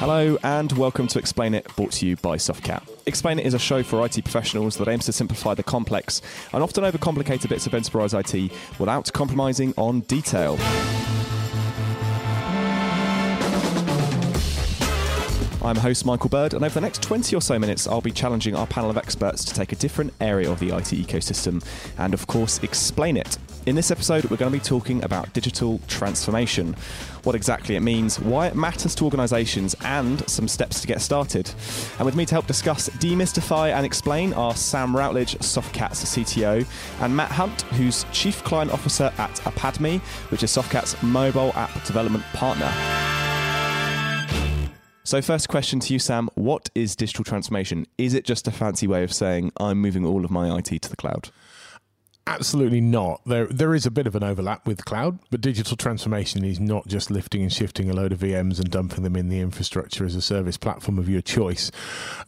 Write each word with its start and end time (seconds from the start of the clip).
Hello 0.00 0.38
and 0.42 0.72
welcome 0.78 1.06
to 1.08 1.18
Explain 1.18 1.52
It, 1.52 1.76
brought 1.76 1.92
to 1.92 2.06
you 2.06 2.16
by 2.16 2.38
Softcat. 2.38 2.88
Explain 3.04 3.38
It 3.38 3.44
is 3.44 3.52
a 3.52 3.58
show 3.58 3.82
for 3.82 4.02
IT 4.06 4.24
professionals 4.24 4.78
that 4.78 4.88
aims 4.88 5.04
to 5.04 5.12
simplify 5.12 5.52
the 5.52 5.62
complex 5.62 6.22
and 6.54 6.62
often 6.62 6.84
overcomplicated 6.84 7.50
bits 7.50 7.66
of 7.66 7.74
enterprise 7.74 8.14
IT 8.14 8.50
without 8.78 9.12
compromising 9.12 9.74
on 9.76 10.00
detail. 10.00 10.56
I'm 15.62 15.76
host 15.76 16.06
Michael 16.06 16.30
Bird, 16.30 16.54
and 16.54 16.64
over 16.64 16.72
the 16.72 16.80
next 16.80 17.02
20 17.02 17.36
or 17.36 17.42
so 17.42 17.58
minutes, 17.58 17.86
I'll 17.86 18.00
be 18.00 18.10
challenging 18.10 18.54
our 18.54 18.66
panel 18.66 18.88
of 18.88 18.96
experts 18.96 19.44
to 19.44 19.52
take 19.52 19.72
a 19.72 19.76
different 19.76 20.14
area 20.18 20.50
of 20.50 20.58
the 20.58 20.68
IT 20.68 20.86
ecosystem 20.86 21.62
and, 21.98 22.14
of 22.14 22.26
course, 22.26 22.58
explain 22.62 23.18
it. 23.18 23.36
In 23.66 23.74
this 23.74 23.90
episode, 23.90 24.24
we're 24.24 24.38
going 24.38 24.50
to 24.50 24.58
be 24.58 24.64
talking 24.64 25.04
about 25.04 25.30
digital 25.34 25.78
transformation, 25.86 26.74
what 27.24 27.34
exactly 27.34 27.76
it 27.76 27.80
means, 27.80 28.18
why 28.18 28.46
it 28.46 28.56
matters 28.56 28.94
to 28.96 29.04
organisations, 29.04 29.76
and 29.84 30.26
some 30.30 30.48
steps 30.48 30.80
to 30.80 30.86
get 30.86 31.02
started. 31.02 31.52
And 31.98 32.06
with 32.06 32.16
me 32.16 32.24
to 32.24 32.34
help 32.34 32.46
discuss, 32.46 32.88
demystify, 32.88 33.74
and 33.74 33.84
explain 33.84 34.32
are 34.32 34.54
Sam 34.54 34.96
Routledge, 34.96 35.34
Softcat's 35.40 36.02
CTO, 36.04 36.66
and 37.02 37.14
Matt 37.14 37.32
Hunt, 37.32 37.62
who's 37.72 38.06
Chief 38.12 38.42
Client 38.44 38.72
Officer 38.72 39.12
at 39.18 39.34
Apadmi, 39.40 40.00
which 40.30 40.42
is 40.42 40.50
Softcat's 40.50 41.00
mobile 41.02 41.52
app 41.54 41.84
development 41.84 42.24
partner. 42.32 43.29
So, 45.10 45.20
first 45.20 45.48
question 45.48 45.80
to 45.80 45.92
you, 45.92 45.98
Sam 45.98 46.30
What 46.36 46.70
is 46.72 46.94
digital 46.94 47.24
transformation? 47.24 47.84
Is 47.98 48.14
it 48.14 48.24
just 48.24 48.46
a 48.46 48.52
fancy 48.52 48.86
way 48.86 49.02
of 49.02 49.12
saying 49.12 49.50
I'm 49.56 49.80
moving 49.80 50.06
all 50.06 50.24
of 50.24 50.30
my 50.30 50.56
IT 50.56 50.82
to 50.82 50.88
the 50.88 50.94
cloud? 50.94 51.30
Absolutely 52.30 52.80
not. 52.80 53.20
There, 53.26 53.46
there 53.46 53.74
is 53.74 53.86
a 53.86 53.90
bit 53.90 54.06
of 54.06 54.14
an 54.14 54.22
overlap 54.22 54.64
with 54.64 54.84
cloud, 54.84 55.18
but 55.32 55.40
digital 55.40 55.76
transformation 55.76 56.44
is 56.44 56.60
not 56.60 56.86
just 56.86 57.10
lifting 57.10 57.42
and 57.42 57.52
shifting 57.52 57.90
a 57.90 57.92
load 57.92 58.12
of 58.12 58.20
VMs 58.20 58.60
and 58.60 58.70
dumping 58.70 59.02
them 59.02 59.16
in 59.16 59.28
the 59.28 59.40
infrastructure 59.40 60.04
as 60.04 60.14
a 60.14 60.22
service 60.22 60.56
platform 60.56 60.96
of 60.96 61.08
your 61.08 61.22
choice. 61.22 61.72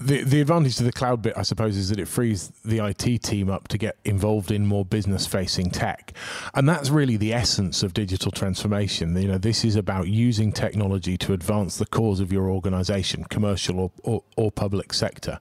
The, 0.00 0.24
the 0.24 0.40
advantage 0.40 0.74
to 0.78 0.82
the 0.82 0.90
cloud 0.90 1.22
bit, 1.22 1.34
I 1.36 1.42
suppose, 1.42 1.76
is 1.76 1.88
that 1.90 2.00
it 2.00 2.08
frees 2.08 2.48
the 2.64 2.84
IT 2.84 3.22
team 3.22 3.48
up 3.48 3.68
to 3.68 3.78
get 3.78 3.96
involved 4.04 4.50
in 4.50 4.66
more 4.66 4.84
business 4.84 5.24
facing 5.24 5.70
tech. 5.70 6.12
And 6.52 6.68
that's 6.68 6.90
really 6.90 7.16
the 7.16 7.32
essence 7.32 7.84
of 7.84 7.94
digital 7.94 8.32
transformation. 8.32 9.16
You 9.16 9.28
know, 9.28 9.38
this 9.38 9.64
is 9.64 9.76
about 9.76 10.08
using 10.08 10.50
technology 10.50 11.16
to 11.18 11.32
advance 11.32 11.76
the 11.76 11.86
cause 11.86 12.18
of 12.18 12.32
your 12.32 12.50
organization, 12.50 13.22
commercial 13.30 13.78
or, 13.78 13.92
or, 14.02 14.24
or 14.36 14.50
public 14.50 14.94
sector. 14.94 15.38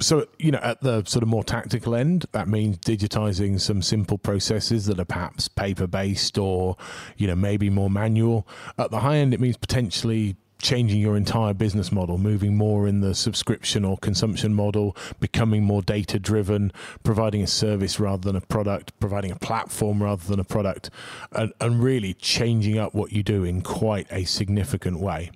So, 0.00 0.26
you 0.38 0.52
know, 0.52 0.60
at 0.62 0.80
the 0.80 1.04
sort 1.04 1.22
of 1.22 1.28
more 1.28 1.44
tactical 1.44 1.94
end, 1.94 2.24
that 2.32 2.48
means 2.48 2.78
digitizing 2.78 3.60
some 3.60 3.82
simple 3.90 4.18
processes 4.18 4.86
that 4.86 4.98
are 5.00 5.04
perhaps 5.04 5.48
paper 5.48 5.86
based 5.86 6.38
or 6.38 6.76
you 7.16 7.26
know 7.26 7.34
maybe 7.34 7.68
more 7.68 7.90
manual 7.90 8.46
at 8.78 8.90
the 8.90 9.00
high 9.00 9.16
end 9.16 9.34
it 9.34 9.40
means 9.40 9.56
potentially 9.56 10.36
changing 10.60 11.00
your 11.00 11.16
entire 11.16 11.54
business 11.54 11.90
model, 11.90 12.18
moving 12.18 12.56
more 12.56 12.86
in 12.86 13.00
the 13.00 13.14
subscription 13.14 13.84
or 13.84 13.96
consumption 13.98 14.54
model, 14.54 14.96
becoming 15.18 15.64
more 15.64 15.82
data 15.82 16.18
driven, 16.18 16.72
providing 17.02 17.42
a 17.42 17.46
service 17.46 17.98
rather 17.98 18.22
than 18.22 18.36
a 18.36 18.40
product, 18.40 18.98
providing 19.00 19.30
a 19.30 19.36
platform 19.36 20.02
rather 20.02 20.24
than 20.26 20.38
a 20.38 20.44
product, 20.44 20.90
and, 21.32 21.52
and 21.60 21.82
really 21.82 22.14
changing 22.14 22.78
up 22.78 22.94
what 22.94 23.12
you 23.12 23.22
do 23.22 23.42
in 23.44 23.62
quite 23.62 24.06
a 24.10 24.24
significant 24.24 25.00
way. 25.00 25.30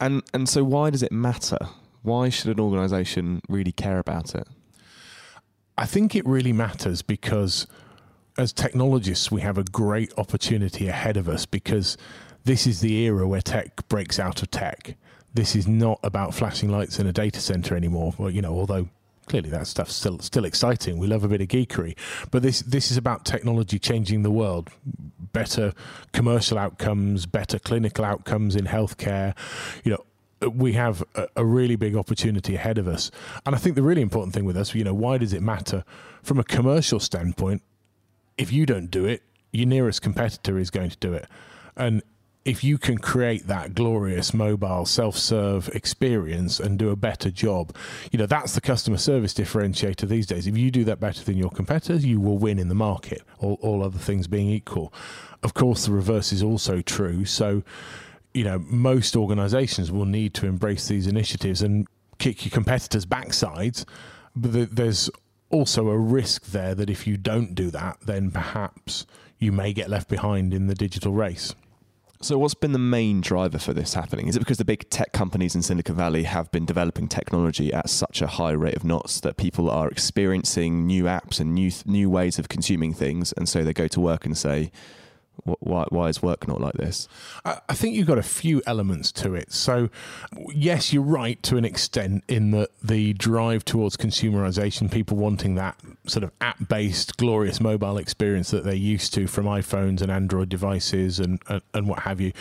And 0.00 0.22
and 0.34 0.48
so 0.48 0.64
why 0.64 0.90
does 0.90 1.02
it 1.02 1.12
matter? 1.12 1.58
Why 2.02 2.28
should 2.28 2.50
an 2.50 2.60
organization 2.60 3.40
really 3.48 3.72
care 3.72 3.98
about 3.98 4.34
it? 4.34 4.46
I 5.78 5.86
think 5.86 6.14
it 6.14 6.26
really 6.26 6.52
matters 6.52 7.02
because 7.02 7.66
as 8.38 8.52
technologists, 8.52 9.30
we 9.30 9.40
have 9.42 9.58
a 9.58 9.64
great 9.64 10.12
opportunity 10.16 10.88
ahead 10.88 11.16
of 11.16 11.28
us 11.28 11.46
because 11.46 11.96
this 12.44 12.66
is 12.66 12.80
the 12.80 12.94
era 13.04 13.26
where 13.26 13.40
tech 13.40 13.86
breaks 13.88 14.18
out 14.18 14.42
of 14.42 14.50
tech. 14.50 14.96
This 15.34 15.54
is 15.54 15.66
not 15.66 15.98
about 16.02 16.34
flashing 16.34 16.70
lights 16.70 16.98
in 16.98 17.06
a 17.06 17.12
data 17.12 17.40
center 17.40 17.76
anymore. 17.76 18.14
Well, 18.16 18.30
you 18.30 18.40
know, 18.40 18.54
although 18.54 18.88
clearly 19.26 19.50
that 19.50 19.66
stuff's 19.66 19.94
still 19.94 20.18
still 20.20 20.44
exciting. 20.44 20.98
We 20.98 21.06
love 21.06 21.24
a 21.24 21.28
bit 21.28 21.40
of 21.40 21.48
geekery, 21.48 21.96
but 22.30 22.42
this 22.42 22.60
this 22.60 22.90
is 22.90 22.96
about 22.96 23.24
technology 23.24 23.78
changing 23.78 24.22
the 24.22 24.30
world. 24.30 24.70
Better 25.32 25.72
commercial 26.12 26.58
outcomes, 26.58 27.26
better 27.26 27.58
clinical 27.58 28.04
outcomes 28.04 28.56
in 28.56 28.66
healthcare. 28.66 29.36
You 29.84 29.92
know, 29.92 30.04
we 30.40 30.74
have 30.74 31.02
a, 31.14 31.28
a, 31.36 31.44
really 31.44 31.76
big 31.76 31.96
opportunity 31.96 32.54
ahead 32.54 32.78
of 32.78 32.86
us. 32.86 33.10
And 33.44 33.54
I 33.54 33.58
think 33.58 33.74
the 33.74 33.82
really 33.82 34.02
important 34.02 34.34
thing 34.34 34.44
with 34.44 34.56
us, 34.56 34.74
you 34.74 34.84
know, 34.84 34.94
why 34.94 35.18
does 35.18 35.32
it 35.32 35.42
matter? 35.42 35.84
From 36.22 36.38
a 36.38 36.44
commercial 36.44 37.00
standpoint, 37.00 37.62
if 38.36 38.52
you 38.52 38.66
don't 38.66 38.90
do 38.90 39.06
it, 39.06 39.22
your 39.52 39.66
nearest 39.66 40.02
competitor 40.02 40.58
is 40.58 40.70
going 40.70 40.90
to 40.90 40.96
do 40.98 41.14
it. 41.14 41.26
And 41.76 42.02
if 42.44 42.62
you 42.62 42.78
can 42.78 42.96
create 42.96 43.48
that 43.48 43.74
glorious 43.74 44.32
mobile 44.32 44.86
self-serve 44.86 45.68
experience 45.70 46.60
and 46.60 46.78
do 46.78 46.90
a 46.90 46.96
better 46.96 47.30
job, 47.30 47.74
you 48.12 48.18
know, 48.18 48.26
that's 48.26 48.54
the 48.54 48.60
customer 48.60 48.98
service 48.98 49.34
differentiator 49.34 50.08
these 50.08 50.26
days. 50.26 50.46
If 50.46 50.56
you 50.56 50.70
do 50.70 50.84
that 50.84 51.00
better 51.00 51.24
than 51.24 51.36
your 51.36 51.50
competitors, 51.50 52.06
you 52.06 52.20
will 52.20 52.38
win 52.38 52.60
in 52.60 52.68
the 52.68 52.74
market, 52.74 53.22
all, 53.40 53.58
all 53.62 53.82
other 53.82 53.98
things 53.98 54.28
being 54.28 54.48
equal. 54.48 54.94
Of 55.42 55.54
course, 55.54 55.86
the 55.86 55.92
reverse 55.92 56.32
is 56.32 56.42
also 56.42 56.82
true. 56.82 57.24
So, 57.24 57.64
you 58.36 58.44
know, 58.44 58.58
most 58.58 59.16
organizations 59.16 59.90
will 59.90 60.04
need 60.04 60.34
to 60.34 60.46
embrace 60.46 60.88
these 60.88 61.06
initiatives 61.06 61.62
and 61.62 61.86
kick 62.18 62.44
your 62.44 62.50
competitors' 62.50 63.06
backsides. 63.06 63.86
But 64.36 64.76
there's 64.76 65.08
also 65.48 65.88
a 65.88 65.96
risk 65.96 66.46
there 66.46 66.74
that 66.74 66.90
if 66.90 67.06
you 67.06 67.16
don't 67.16 67.54
do 67.54 67.70
that, 67.70 67.96
then 68.04 68.30
perhaps 68.30 69.06
you 69.38 69.52
may 69.52 69.72
get 69.72 69.88
left 69.88 70.08
behind 70.08 70.52
in 70.52 70.66
the 70.66 70.74
digital 70.74 71.12
race. 71.12 71.54
So, 72.20 72.38
what's 72.38 72.54
been 72.54 72.72
the 72.72 72.78
main 72.78 73.22
driver 73.22 73.58
for 73.58 73.72
this 73.72 73.94
happening? 73.94 74.28
Is 74.28 74.36
it 74.36 74.40
because 74.40 74.58
the 74.58 74.64
big 74.64 74.88
tech 74.90 75.12
companies 75.12 75.54
in 75.54 75.62
Silicon 75.62 75.96
Valley 75.96 76.24
have 76.24 76.50
been 76.50 76.64
developing 76.66 77.08
technology 77.08 77.72
at 77.72 77.88
such 77.88 78.20
a 78.20 78.26
high 78.26 78.52
rate 78.52 78.74
of 78.74 78.84
knots 78.84 79.20
that 79.20 79.36
people 79.36 79.70
are 79.70 79.88
experiencing 79.88 80.86
new 80.86 81.04
apps 81.04 81.40
and 81.40 81.54
new 81.54 81.70
new 81.84 82.10
ways 82.10 82.38
of 82.38 82.48
consuming 82.48 82.94
things, 82.94 83.32
and 83.32 83.48
so 83.48 83.62
they 83.64 83.74
go 83.74 83.86
to 83.88 84.00
work 84.00 84.24
and 84.24 84.36
say, 84.36 84.70
why, 85.44 85.86
why 85.90 86.08
is 86.08 86.22
work 86.22 86.48
not 86.48 86.60
like 86.60 86.74
this? 86.74 87.08
I 87.44 87.74
think 87.74 87.94
you've 87.94 88.06
got 88.06 88.18
a 88.18 88.22
few 88.22 88.62
elements 88.66 89.12
to 89.12 89.34
it. 89.34 89.52
So, 89.52 89.90
yes, 90.48 90.92
you're 90.92 91.02
right 91.02 91.42
to 91.44 91.56
an 91.56 91.64
extent 91.64 92.24
in 92.28 92.50
that 92.52 92.70
the 92.82 93.12
drive 93.14 93.64
towards 93.64 93.96
consumerization, 93.96 94.90
people 94.90 95.16
wanting 95.16 95.54
that 95.56 95.76
sort 96.06 96.24
of 96.24 96.30
app 96.40 96.68
based, 96.68 97.16
glorious 97.16 97.60
mobile 97.60 97.98
experience 97.98 98.50
that 98.50 98.64
they're 98.64 98.74
used 98.74 99.14
to 99.14 99.26
from 99.26 99.46
iPhones 99.46 100.02
and 100.02 100.10
Android 100.10 100.48
devices 100.48 101.20
and, 101.20 101.40
and, 101.48 101.62
and 101.74 101.88
what 101.88 102.00
have 102.00 102.20
you. 102.20 102.32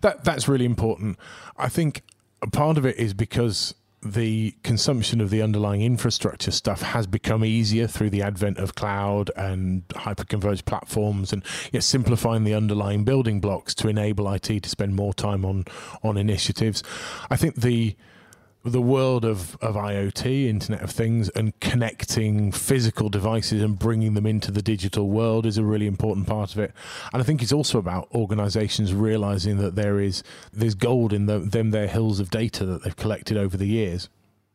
That 0.00 0.24
That's 0.24 0.48
really 0.48 0.66
important. 0.66 1.18
I 1.56 1.68
think 1.68 2.02
a 2.40 2.48
part 2.48 2.78
of 2.78 2.84
it 2.84 2.96
is 2.96 3.14
because 3.14 3.74
the 4.04 4.54
consumption 4.64 5.20
of 5.20 5.30
the 5.30 5.40
underlying 5.40 5.82
infrastructure 5.82 6.50
stuff 6.50 6.82
has 6.82 7.06
become 7.06 7.44
easier 7.44 7.86
through 7.86 8.10
the 8.10 8.22
advent 8.22 8.58
of 8.58 8.74
cloud 8.74 9.30
and 9.36 9.86
hyperconverged 9.88 10.64
platforms 10.64 11.32
and 11.32 11.44
simplifying 11.78 12.42
the 12.42 12.54
underlying 12.54 13.04
building 13.04 13.40
blocks 13.40 13.74
to 13.74 13.88
enable 13.88 14.30
IT 14.32 14.62
to 14.62 14.68
spend 14.68 14.96
more 14.96 15.14
time 15.14 15.44
on 15.44 15.64
on 16.02 16.16
initiatives. 16.16 16.82
I 17.30 17.36
think 17.36 17.56
the 17.56 17.94
the 18.64 18.80
world 18.80 19.24
of, 19.24 19.56
of 19.60 19.74
IoT, 19.74 20.46
Internet 20.46 20.82
of 20.82 20.90
Things, 20.90 21.28
and 21.30 21.58
connecting 21.60 22.52
physical 22.52 23.08
devices 23.08 23.62
and 23.62 23.78
bringing 23.78 24.14
them 24.14 24.26
into 24.26 24.50
the 24.52 24.62
digital 24.62 25.08
world 25.08 25.46
is 25.46 25.58
a 25.58 25.64
really 25.64 25.86
important 25.86 26.26
part 26.26 26.52
of 26.52 26.60
it. 26.60 26.72
And 27.12 27.20
I 27.20 27.24
think 27.24 27.42
it's 27.42 27.52
also 27.52 27.78
about 27.78 28.08
organizations 28.14 28.94
realizing 28.94 29.58
that 29.58 29.74
there 29.74 29.98
is 29.98 30.22
there's 30.52 30.74
gold 30.74 31.12
in 31.12 31.26
the, 31.26 31.40
them 31.40 31.70
their 31.72 31.88
hills 31.88 32.20
of 32.20 32.30
data 32.30 32.64
that 32.66 32.84
they've 32.84 32.96
collected 32.96 33.36
over 33.36 33.56
the 33.56 33.66
years. 33.66 34.08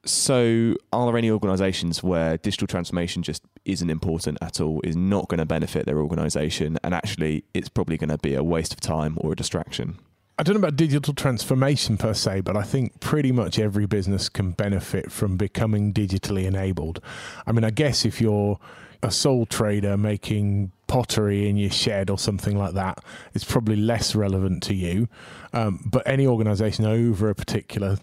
So, 0.05 0.75
are 0.93 1.05
there 1.05 1.17
any 1.17 1.29
organizations 1.29 2.01
where 2.01 2.37
digital 2.37 2.65
transformation 2.65 3.23
just 3.23 3.43
isn't 3.65 3.89
important 3.89 4.37
at 4.41 4.61
all, 4.61 4.79
is 4.85 4.95
not 4.95 5.27
going 5.27 5.39
to 5.39 5.45
benefit 5.45 5.85
their 5.85 5.99
organization, 5.99 6.77
and 6.81 6.93
actually 6.93 7.43
it's 7.53 7.67
probably 7.67 7.97
going 7.97 8.09
to 8.09 8.17
be 8.17 8.33
a 8.33 8.43
waste 8.43 8.71
of 8.71 8.79
time 8.79 9.17
or 9.19 9.33
a 9.33 9.35
distraction? 9.35 9.99
I 10.39 10.43
don't 10.43 10.53
know 10.53 10.59
about 10.59 10.75
digital 10.75 11.15
transformation 11.15 11.97
per 11.97 12.13
se, 12.13 12.41
but 12.41 12.55
I 12.55 12.61
think 12.61 12.99
pretty 12.99 13.31
much 13.31 13.57
every 13.57 13.87
business 13.87 14.29
can 14.29 14.51
benefit 14.51 15.11
from 15.11 15.35
becoming 15.35 15.91
digitally 15.91 16.45
enabled. 16.45 17.01
I 17.47 17.51
mean, 17.51 17.63
I 17.63 17.71
guess 17.71 18.05
if 18.05 18.21
you're 18.21 18.59
a 19.01 19.09
sole 19.09 19.47
trader 19.47 19.97
making 19.97 20.71
pottery 20.85 21.49
in 21.49 21.57
your 21.57 21.71
shed 21.71 22.11
or 22.11 22.19
something 22.19 22.55
like 22.55 22.75
that, 22.75 23.03
it's 23.33 23.43
probably 23.43 23.75
less 23.75 24.13
relevant 24.13 24.61
to 24.63 24.75
you. 24.75 25.07
Um, 25.53 25.83
but 25.83 26.03
any 26.05 26.27
organization 26.27 26.85
over 26.85 27.31
a 27.31 27.35
particular 27.35 27.97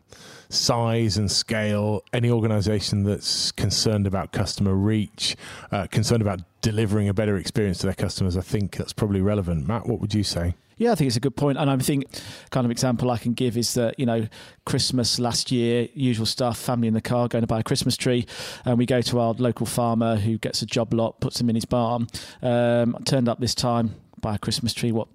size 0.49 1.17
and 1.17 1.31
scale, 1.31 2.03
any 2.13 2.31
organization 2.31 3.05
that's 3.05 3.53
concerned 3.53 4.09
about 4.09 4.33
customer 4.33 4.75
reach, 4.75 5.37
uh, 5.71 5.87
concerned 5.87 6.23
about 6.23 6.41
delivering 6.63 7.09
a 7.09 7.15
better 7.15 7.37
experience 7.37 7.79
to 7.79 7.87
their 7.87 7.95
customers, 7.95 8.37
I 8.37 8.41
think 8.41 8.77
that's 8.77 8.93
probably 8.93 9.21
relevant. 9.21 9.69
Matt, 9.69 9.87
what 9.87 10.01
would 10.01 10.15
you 10.15 10.25
say? 10.25 10.55
Yeah, 10.76 10.93
I 10.93 10.94
think 10.94 11.09
it's 11.09 11.17
a 11.17 11.21
good 11.21 11.37
point. 11.37 11.59
And 11.59 11.71
I 11.71 11.76
think 11.79 12.05
kind 12.50 12.65
of 12.65 12.71
example 12.71 13.11
I 13.11 13.19
can 13.19 13.32
give 13.32 13.56
is 13.56 13.75
that, 13.75 13.99
you 13.99 14.06
know, 14.06 14.26
Christmas 14.67 15.19
last 15.19 15.53
year, 15.53 15.88
usual 15.94 16.26
stuff, 16.26 16.59
family 16.59 16.88
in 16.88 16.94
the 16.94 17.00
car 17.00 17.29
going 17.29 17.43
to 17.43 17.47
buy 17.47 17.61
a 17.61 17.62
Christmas 17.62 17.97
tree. 17.97 18.26
And 18.65 18.79
we 18.79 18.87
go 18.87 19.00
to 19.03 19.21
our 19.21 19.35
local 19.35 19.67
farmer 19.67 20.17
who 20.17 20.38
gets 20.38 20.62
a 20.62 20.67
job 20.67 20.93
lot, 20.93 21.21
puts 21.21 21.38
them 21.38 21.49
in 21.49 21.55
his 21.55 21.65
barn. 21.65 22.09
Um, 22.43 22.97
turned 23.05 23.29
up 23.29 23.41
this 23.41 23.55
time, 23.55 23.94
buy 24.21 24.37
a 24.37 24.38
Christmas 24.38 24.75
tree, 24.75 24.93
what, 24.93 25.09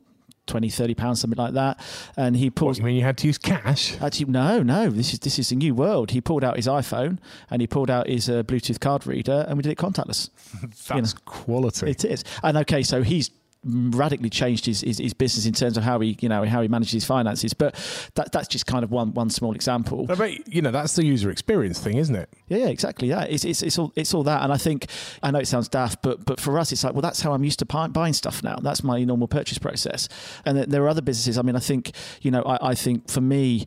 20, 0.49 0.69
30 0.69 0.95
pounds, 0.95 1.21
something 1.21 1.37
like 1.37 1.53
that. 1.53 1.79
And 2.17 2.35
he 2.35 2.49
pulled. 2.49 2.71
What, 2.71 2.77
you 2.79 2.83
mean 2.83 2.95
you 2.95 3.03
had 3.03 3.17
to 3.19 3.27
use 3.27 3.37
cash? 3.37 3.99
Actually, 4.01 4.31
no, 4.31 4.61
no. 4.61 4.89
This 4.89 5.13
is 5.13 5.19
this 5.19 5.39
is 5.39 5.51
a 5.51 5.55
new 5.55 5.73
world. 5.73 6.11
He 6.11 6.19
pulled 6.19 6.43
out 6.43 6.57
his 6.57 6.67
iPhone 6.67 7.19
and 7.49 7.61
he 7.61 7.67
pulled 7.67 7.89
out 7.89 8.07
his 8.07 8.29
uh, 8.29 8.43
Bluetooth 8.43 8.79
card 8.79 9.07
reader, 9.07 9.45
and 9.47 9.57
we 9.57 9.61
did 9.61 9.71
it 9.71 9.77
contactless. 9.77 10.29
That's 10.61 10.89
you 10.89 11.01
know, 11.01 11.07
quality. 11.25 11.91
It 11.91 12.03
is. 12.03 12.23
And 12.43 12.57
okay, 12.57 12.83
so 12.83 13.03
he's 13.03 13.29
radically 13.65 14.29
changed 14.29 14.65
his, 14.65 14.81
his, 14.81 14.99
his, 14.99 15.13
business 15.13 15.45
in 15.45 15.51
terms 15.51 15.75
of 15.75 15.83
how 15.83 15.99
he 15.99 16.17
you 16.21 16.29
know 16.29 16.45
how 16.45 16.61
he 16.61 16.69
manages 16.69 16.93
his 16.93 17.05
finances 17.05 17.53
but 17.53 17.75
that 18.15 18.31
that's 18.31 18.47
just 18.47 18.65
kind 18.65 18.85
of 18.85 18.91
one 18.91 19.13
one 19.13 19.29
small 19.29 19.53
example. 19.53 20.05
But 20.05 20.47
you 20.47 20.61
know 20.61 20.71
that's 20.71 20.95
the 20.95 21.05
user 21.05 21.29
experience 21.29 21.77
thing 21.79 21.97
isn't 21.97 22.15
it? 22.15 22.29
Yeah, 22.47 22.59
yeah 22.59 22.67
exactly 22.67 23.09
yeah 23.09 23.23
it's, 23.23 23.43
it's, 23.43 23.61
it's 23.61 23.77
all 23.77 23.91
it's 23.97 24.13
all 24.13 24.23
that 24.23 24.43
and 24.43 24.53
I 24.53 24.57
think 24.57 24.87
I 25.21 25.31
know 25.31 25.39
it 25.39 25.47
sounds 25.47 25.67
daft 25.67 26.01
but 26.01 26.23
but 26.25 26.39
for 26.39 26.57
us 26.57 26.71
it's 26.71 26.85
like 26.85 26.93
well 26.93 27.01
that's 27.01 27.21
how 27.21 27.33
I'm 27.33 27.43
used 27.43 27.59
to 27.59 27.65
buying 27.65 28.13
stuff 28.13 28.43
now. 28.43 28.55
That's 28.61 28.83
my 28.83 29.03
normal 29.03 29.27
purchase 29.27 29.57
process. 29.57 30.07
And 30.45 30.57
there 30.57 30.83
are 30.83 30.87
other 30.87 31.01
businesses 31.01 31.37
I 31.37 31.41
mean 31.41 31.57
I 31.57 31.59
think 31.59 31.91
you 32.21 32.31
know 32.31 32.43
I, 32.43 32.69
I 32.69 32.75
think 32.75 33.09
for 33.09 33.21
me 33.21 33.65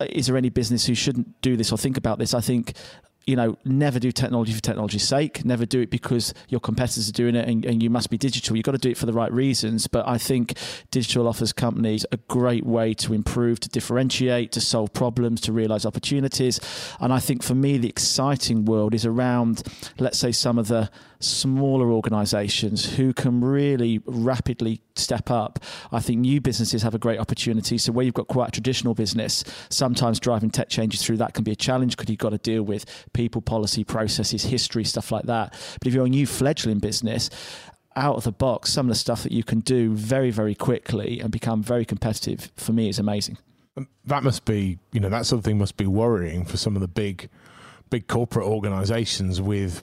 is 0.00 0.26
there 0.26 0.36
any 0.36 0.48
business 0.50 0.86
who 0.86 0.96
shouldn't 0.96 1.40
do 1.42 1.56
this 1.56 1.70
or 1.70 1.78
think 1.78 1.96
about 1.96 2.18
this? 2.18 2.34
I 2.34 2.40
think 2.40 2.72
you 3.28 3.36
know, 3.36 3.58
never 3.62 3.98
do 3.98 4.10
technology 4.10 4.54
for 4.54 4.62
technology's 4.62 5.06
sake. 5.06 5.44
Never 5.44 5.66
do 5.66 5.82
it 5.82 5.90
because 5.90 6.32
your 6.48 6.60
competitors 6.60 7.10
are 7.10 7.12
doing 7.12 7.34
it 7.34 7.46
and, 7.46 7.62
and 7.66 7.82
you 7.82 7.90
must 7.90 8.08
be 8.08 8.16
digital. 8.16 8.56
You've 8.56 8.64
got 8.64 8.72
to 8.72 8.78
do 8.78 8.88
it 8.88 8.96
for 8.96 9.04
the 9.04 9.12
right 9.12 9.30
reasons. 9.30 9.86
But 9.86 10.08
I 10.08 10.16
think 10.16 10.54
digital 10.90 11.28
offers 11.28 11.52
companies 11.52 12.06
a 12.10 12.16
great 12.16 12.64
way 12.64 12.94
to 12.94 13.12
improve, 13.12 13.60
to 13.60 13.68
differentiate, 13.68 14.50
to 14.52 14.62
solve 14.62 14.94
problems, 14.94 15.42
to 15.42 15.52
realize 15.52 15.84
opportunities. 15.84 16.58
And 17.00 17.12
I 17.12 17.18
think 17.18 17.42
for 17.42 17.54
me, 17.54 17.76
the 17.76 17.90
exciting 17.90 18.64
world 18.64 18.94
is 18.94 19.04
around, 19.04 19.62
let's 19.98 20.18
say, 20.18 20.32
some 20.32 20.56
of 20.56 20.68
the 20.68 20.90
smaller 21.20 21.90
organizations 21.90 22.96
who 22.96 23.12
can 23.12 23.40
really 23.40 24.00
rapidly 24.06 24.80
step 24.94 25.30
up. 25.30 25.58
I 25.90 26.00
think 26.00 26.20
new 26.20 26.40
businesses 26.40 26.82
have 26.82 26.94
a 26.94 26.98
great 26.98 27.18
opportunity. 27.18 27.78
So, 27.78 27.92
where 27.92 28.04
you've 28.04 28.14
got 28.14 28.28
quite 28.28 28.48
a 28.48 28.52
traditional 28.52 28.94
business, 28.94 29.44
sometimes 29.68 30.20
driving 30.20 30.50
tech 30.50 30.68
changes 30.68 31.02
through 31.02 31.16
that 31.18 31.34
can 31.34 31.44
be 31.44 31.52
a 31.52 31.56
challenge 31.56 31.96
because 31.96 32.10
you've 32.10 32.18
got 32.18 32.30
to 32.30 32.38
deal 32.38 32.62
with 32.62 32.84
people, 33.18 33.42
policy, 33.42 33.82
processes, 33.82 34.44
history, 34.44 34.84
stuff 34.84 35.10
like 35.10 35.24
that. 35.24 35.50
But 35.80 35.88
if 35.88 35.92
you're 35.92 36.06
a 36.06 36.08
new 36.08 36.24
fledgling 36.24 36.78
business, 36.78 37.30
out 37.96 38.14
of 38.14 38.22
the 38.22 38.30
box, 38.30 38.72
some 38.72 38.86
of 38.86 38.90
the 38.90 38.94
stuff 38.94 39.24
that 39.24 39.32
you 39.32 39.42
can 39.42 39.58
do 39.58 39.92
very, 39.92 40.30
very 40.30 40.54
quickly 40.54 41.18
and 41.18 41.32
become 41.32 41.60
very 41.60 41.84
competitive 41.84 42.52
for 42.54 42.72
me 42.72 42.88
is 42.88 43.00
amazing. 43.00 43.36
Um, 43.76 43.88
that 44.04 44.22
must 44.22 44.44
be, 44.44 44.78
you 44.92 45.00
know, 45.00 45.08
that 45.08 45.26
sort 45.26 45.38
of 45.38 45.44
thing 45.44 45.58
must 45.58 45.76
be 45.76 45.86
worrying 45.88 46.44
for 46.44 46.56
some 46.56 46.76
of 46.76 46.80
the 46.80 46.86
big, 46.86 47.28
big 47.90 48.06
corporate 48.06 48.46
organizations 48.46 49.42
with 49.42 49.82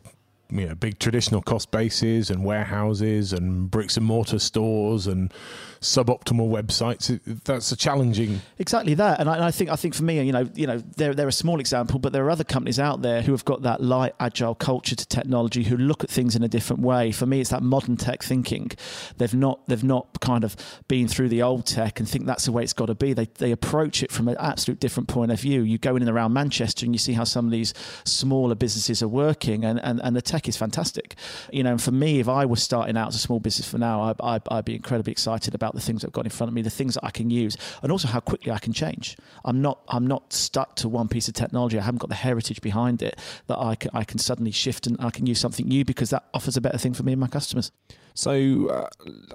you 0.50 0.68
know 0.68 0.76
big 0.76 1.00
traditional 1.00 1.42
cost 1.42 1.72
bases 1.72 2.30
and 2.30 2.44
warehouses 2.44 3.34
and 3.34 3.70
bricks 3.70 3.98
and 3.98 4.06
mortar 4.06 4.40
stores 4.40 5.08
and 5.08 5.34
suboptimal 5.82 6.50
websites. 6.50 7.20
That's 7.44 7.72
a 7.72 7.76
challenging. 7.76 8.42
Exactly 8.58 8.94
that, 8.96 9.20
and 9.20 9.30
I, 9.30 9.36
and 9.36 9.44
I, 9.44 9.52
think 9.52 9.70
I 9.70 9.76
think 9.76 9.96
for 9.96 10.04
me, 10.04 10.22
you 10.22 10.32
know, 10.32 10.50
you 10.56 10.68
know, 10.68 10.80
they're 10.98 11.14
they're 11.14 11.28
a 11.28 11.32
small 11.32 11.60
example, 11.60 12.00
but 12.00 12.12
there 12.12 12.26
are 12.26 12.32
other 12.32 12.44
companies 12.44 12.80
out 12.80 13.02
there 13.02 13.22
who 13.22 13.32
have 13.32 13.46
got 13.46 13.62
that 13.64 13.82
light, 13.82 14.14
agile 14.20 14.56
culture 14.56 14.96
to 14.96 15.06
technology, 15.06 15.64
who 15.64 15.78
look 15.78 16.04
at 16.04 16.10
things 16.10 16.36
in 16.36 16.44
a 16.44 16.48
different 16.48 16.82
way. 16.82 17.12
For 17.12 17.26
me, 17.26 17.42
it's 17.42 17.52
that 17.52 17.64
modern 17.64 17.98
tech 17.98 18.24
thinking. 18.24 18.72
They've 19.18 19.34
not 19.34 19.68
they've 19.68 19.84
not 19.84 20.20
kind 20.20 20.44
of 20.44 20.56
been 20.88 21.08
through 21.08 21.30
the 21.30 21.42
old 21.42 21.66
tech 21.66 22.00
and 22.00 22.10
think 22.10 22.26
that's 22.26 22.46
the 22.46 22.52
way 22.52 22.64
it's 22.64 22.74
got 22.74 22.88
to 22.88 22.96
be. 22.96 23.14
They 23.14 23.26
they 23.38 23.52
approach 23.52 24.04
it 24.04 24.12
from 24.12 24.28
an 24.28 24.38
absolute 24.40 24.80
different 24.80 25.08
point 25.08 25.32
of 25.32 25.40
view. 25.40 25.62
You 25.62 25.78
go 25.78 25.96
in 25.96 26.02
and 26.02 26.10
around 26.10 26.34
Manchester 26.34 26.86
and 26.86 26.94
you 26.94 27.00
see 27.00 27.14
how 27.14 27.24
some 27.24 27.46
of 27.46 27.52
these 27.52 27.74
smaller 28.04 28.56
businesses 28.56 29.04
are 29.04 29.08
working, 29.08 29.64
and 29.64 29.80
and, 29.84 30.02
and 30.04 30.16
the 30.16 30.22
tech 30.36 30.50
is 30.50 30.58
fantastic. 30.58 31.16
You 31.52 31.64
know, 31.64 31.72
and 31.72 31.82
for 31.82 31.92
me, 31.92 32.20
if 32.20 32.28
I 32.28 32.46
was 32.46 32.62
starting 32.62 32.98
out 32.98 33.10
as 33.10 33.16
a 33.16 33.20
small 33.20 33.40
business 33.40 33.70
for 33.70 33.78
now, 33.78 34.16
I, 34.20 34.40
I'd 34.50 34.66
be 34.66 34.76
incredibly 34.76 35.12
excited 35.12 35.56
about 35.56 35.74
the 35.74 35.82
things 35.82 36.04
I've 36.04 36.12
got 36.12 36.26
in 36.26 36.32
front 36.32 36.50
of 36.50 36.54
me, 36.54 36.62
the 36.62 36.70
things 36.70 36.96
that 36.96 37.06
I 37.06 37.12
can 37.12 37.30
use, 37.30 37.58
and 37.82 37.92
also 37.92 38.08
how 38.08 38.20
quickly 38.20 38.52
I 38.52 38.60
can 38.60 38.74
change. 38.74 39.18
I'm 39.44 39.62
not 39.62 39.80
I'm 39.88 40.08
not 40.08 40.34
stuck 40.34 40.76
to 40.78 40.90
one 40.90 41.08
piece 41.08 41.28
of 41.28 41.34
technology. 41.34 41.80
I 41.80 41.84
haven't 41.84 42.00
got 42.00 42.10
the 42.10 42.16
heritage 42.16 42.62
behind 42.62 43.02
it 43.02 43.20
that 43.48 43.58
I 43.58 43.76
can, 43.76 43.92
I 43.94 44.04
can 44.04 44.20
suddenly 44.20 44.52
shift 44.52 44.88
and 44.88 44.98
I 45.00 45.10
can 45.10 45.26
use 45.26 45.40
something 45.40 45.68
new 45.68 45.86
because 45.86 46.10
that 46.10 46.26
offers 46.34 46.58
a 46.58 46.62
better 46.62 46.78
thing 46.78 46.94
for 46.94 47.04
me 47.04 47.14
and 47.14 47.22
my 47.22 47.28
customers. 47.28 47.72
So, 48.14 48.70
uh, 48.70 48.88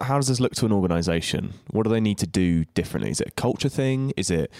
how 0.04 0.16
does 0.16 0.28
this 0.28 0.40
look 0.40 0.54
to 0.54 0.66
an 0.66 0.72
organisation? 0.72 1.52
What 1.70 1.82
do 1.82 1.90
they 1.90 2.00
need 2.00 2.18
to 2.18 2.26
do 2.26 2.64
differently? 2.74 3.10
Is 3.10 3.20
it 3.20 3.28
a 3.28 3.32
culture 3.32 3.68
thing? 3.68 4.12
Is 4.16 4.30
it 4.30 4.50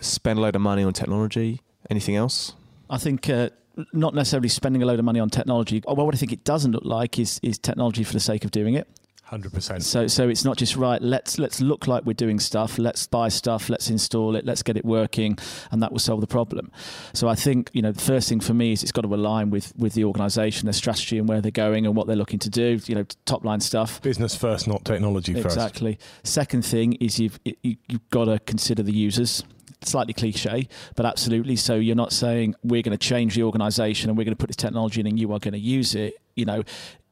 spend 0.00 0.38
a 0.38 0.42
load 0.42 0.56
of 0.56 0.62
money 0.62 0.82
on 0.82 0.92
technology? 0.92 1.62
Anything 1.90 2.16
else? 2.16 2.54
I 2.94 2.98
think. 2.98 3.28
Uh, 3.28 3.50
not 3.92 4.14
necessarily 4.14 4.48
spending 4.48 4.84
a 4.84 4.86
load 4.86 5.00
of 5.00 5.04
money 5.04 5.18
on 5.18 5.28
technology. 5.28 5.82
Well, 5.84 5.96
what 5.96 6.14
I 6.14 6.18
think 6.18 6.32
it 6.32 6.44
doesn't 6.44 6.70
look 6.70 6.84
like 6.84 7.18
is 7.18 7.40
is 7.42 7.58
technology 7.58 8.04
for 8.04 8.12
the 8.12 8.20
sake 8.20 8.44
of 8.44 8.52
doing 8.52 8.74
it. 8.74 8.86
Hundred 9.24 9.54
percent. 9.54 9.82
So, 9.82 10.06
so 10.06 10.28
it's 10.28 10.44
not 10.44 10.58
just 10.58 10.76
right. 10.76 11.00
Let's 11.00 11.38
let's 11.38 11.58
look 11.58 11.86
like 11.86 12.04
we're 12.04 12.12
doing 12.12 12.38
stuff. 12.38 12.78
Let's 12.78 13.06
buy 13.06 13.30
stuff. 13.30 13.70
Let's 13.70 13.88
install 13.88 14.36
it. 14.36 14.44
Let's 14.44 14.62
get 14.62 14.76
it 14.76 14.84
working, 14.84 15.38
and 15.70 15.82
that 15.82 15.92
will 15.92 15.98
solve 15.98 16.20
the 16.20 16.26
problem. 16.26 16.70
So, 17.14 17.26
I 17.26 17.34
think 17.34 17.70
you 17.72 17.80
know 17.80 17.90
the 17.90 18.02
first 18.02 18.28
thing 18.28 18.40
for 18.40 18.52
me 18.52 18.72
is 18.72 18.82
it's 18.82 18.92
got 18.92 19.00
to 19.00 19.14
align 19.14 19.48
with 19.48 19.74
with 19.76 19.94
the 19.94 20.04
organisation, 20.04 20.66
their 20.66 20.74
strategy, 20.74 21.16
and 21.16 21.26
where 21.26 21.40
they're 21.40 21.50
going 21.50 21.86
and 21.86 21.96
what 21.96 22.06
they're 22.06 22.16
looking 22.16 22.38
to 22.40 22.50
do. 22.50 22.78
You 22.84 22.96
know, 22.96 23.06
top 23.24 23.46
line 23.46 23.60
stuff. 23.60 24.02
Business 24.02 24.36
first, 24.36 24.68
not 24.68 24.84
technology 24.84 25.32
first. 25.32 25.46
Exactly. 25.46 25.98
Second 26.22 26.64
thing 26.64 26.92
is 26.94 27.18
you've 27.18 27.40
you, 27.44 27.76
you've 27.88 28.10
got 28.10 28.26
to 28.26 28.38
consider 28.40 28.82
the 28.82 28.92
users 28.92 29.42
slightly 29.86 30.12
cliche, 30.12 30.68
but 30.96 31.06
absolutely. 31.06 31.56
So 31.56 31.74
you're 31.76 31.96
not 31.96 32.12
saying 32.12 32.54
we're 32.62 32.82
going 32.82 32.96
to 32.96 33.06
change 33.06 33.34
the 33.34 33.42
organization 33.42 34.10
and 34.10 34.18
we're 34.18 34.24
going 34.24 34.36
to 34.36 34.40
put 34.40 34.48
this 34.48 34.56
technology 34.56 35.00
in 35.00 35.06
and 35.06 35.18
you 35.18 35.32
are 35.32 35.38
going 35.38 35.52
to 35.52 35.58
use 35.58 35.94
it. 35.94 36.14
You 36.34 36.44
know, 36.44 36.62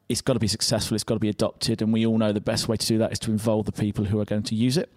it's 0.09 0.21
got 0.21 0.35
to 0.35 0.39
be 0.39 0.49
successful, 0.49 0.95
it's 0.95 1.05
got 1.05 1.15
to 1.15 1.21
be 1.21 1.29
adopted, 1.29 1.81
and 1.81 1.93
we 1.93 2.05
all 2.05 2.19
know 2.19 2.33
the 2.33 2.41
best 2.41 2.69
way 2.69 2.77
to 2.77 2.87
do 2.87 2.99
that 2.99 3.13
is 3.13 3.19
to 3.21 3.31
involve 3.31 3.67
the 3.67 3.73
people 3.73 4.05
who 4.05 4.21
are 4.21 4.25
going 4.25 4.43
to 4.43 4.55
use 4.55 4.77
it. 4.77 4.93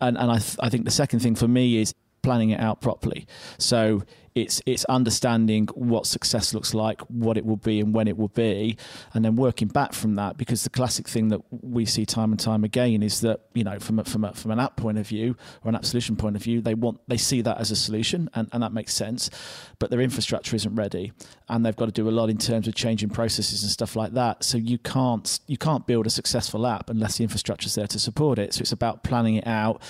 And, 0.00 0.16
and 0.16 0.30
I, 0.30 0.38
th- 0.38 0.56
I 0.60 0.70
think 0.70 0.84
the 0.84 0.90
second 0.90 1.20
thing 1.20 1.34
for 1.34 1.48
me 1.48 1.78
is 1.78 1.94
planning 2.22 2.50
it 2.50 2.60
out 2.60 2.80
properly. 2.80 3.26
So 3.58 4.02
it's 4.36 4.60
it's 4.66 4.84
understanding 4.84 5.66
what 5.74 6.06
success 6.06 6.52
looks 6.52 6.74
like, 6.74 7.00
what 7.08 7.38
it 7.38 7.46
will 7.46 7.56
be, 7.56 7.80
and 7.80 7.94
when 7.94 8.06
it 8.06 8.18
will 8.18 8.28
be, 8.28 8.76
and 9.14 9.24
then 9.24 9.34
working 9.34 9.66
back 9.66 9.94
from 9.94 10.14
that. 10.16 10.36
Because 10.36 10.62
the 10.62 10.68
classic 10.68 11.08
thing 11.08 11.28
that 11.28 11.40
we 11.50 11.86
see 11.86 12.04
time 12.04 12.32
and 12.32 12.38
time 12.38 12.62
again 12.62 13.02
is 13.02 13.22
that 13.22 13.40
you 13.54 13.64
know 13.64 13.78
from 13.78 13.98
a, 13.98 14.04
from 14.04 14.24
a, 14.24 14.34
from 14.34 14.50
an 14.50 14.60
app 14.60 14.76
point 14.76 14.98
of 14.98 15.08
view 15.08 15.36
or 15.64 15.70
an 15.70 15.74
app 15.74 15.86
solution 15.86 16.16
point 16.16 16.36
of 16.36 16.42
view, 16.42 16.60
they 16.60 16.74
want 16.74 17.00
they 17.08 17.16
see 17.16 17.40
that 17.40 17.58
as 17.58 17.70
a 17.70 17.76
solution, 17.76 18.28
and, 18.34 18.50
and 18.52 18.62
that 18.62 18.74
makes 18.74 18.92
sense, 18.92 19.30
but 19.78 19.88
their 19.88 20.02
infrastructure 20.02 20.54
isn't 20.54 20.74
ready, 20.74 21.12
and 21.48 21.64
they've 21.64 21.74
got 21.74 21.86
to 21.86 21.92
do 21.92 22.06
a 22.06 22.10
lot 22.10 22.28
in 22.28 22.36
terms 22.36 22.68
of 22.68 22.74
changing 22.74 23.08
processes 23.08 23.62
and 23.62 23.72
stuff 23.72 23.96
like 23.96 24.12
that. 24.12 24.44
So 24.44 24.58
you 24.58 24.76
can't 24.76 25.40
you 25.46 25.56
can't 25.56 25.86
build 25.86 26.06
a 26.06 26.10
successful 26.10 26.66
app 26.66 26.90
unless 26.90 27.16
the 27.16 27.22
infrastructure 27.22 27.68
is 27.68 27.74
there 27.74 27.86
to 27.86 27.98
support 27.98 28.38
it. 28.38 28.52
So 28.52 28.60
it's 28.60 28.72
about 28.72 29.02
planning 29.02 29.36
it 29.36 29.46
out, 29.46 29.80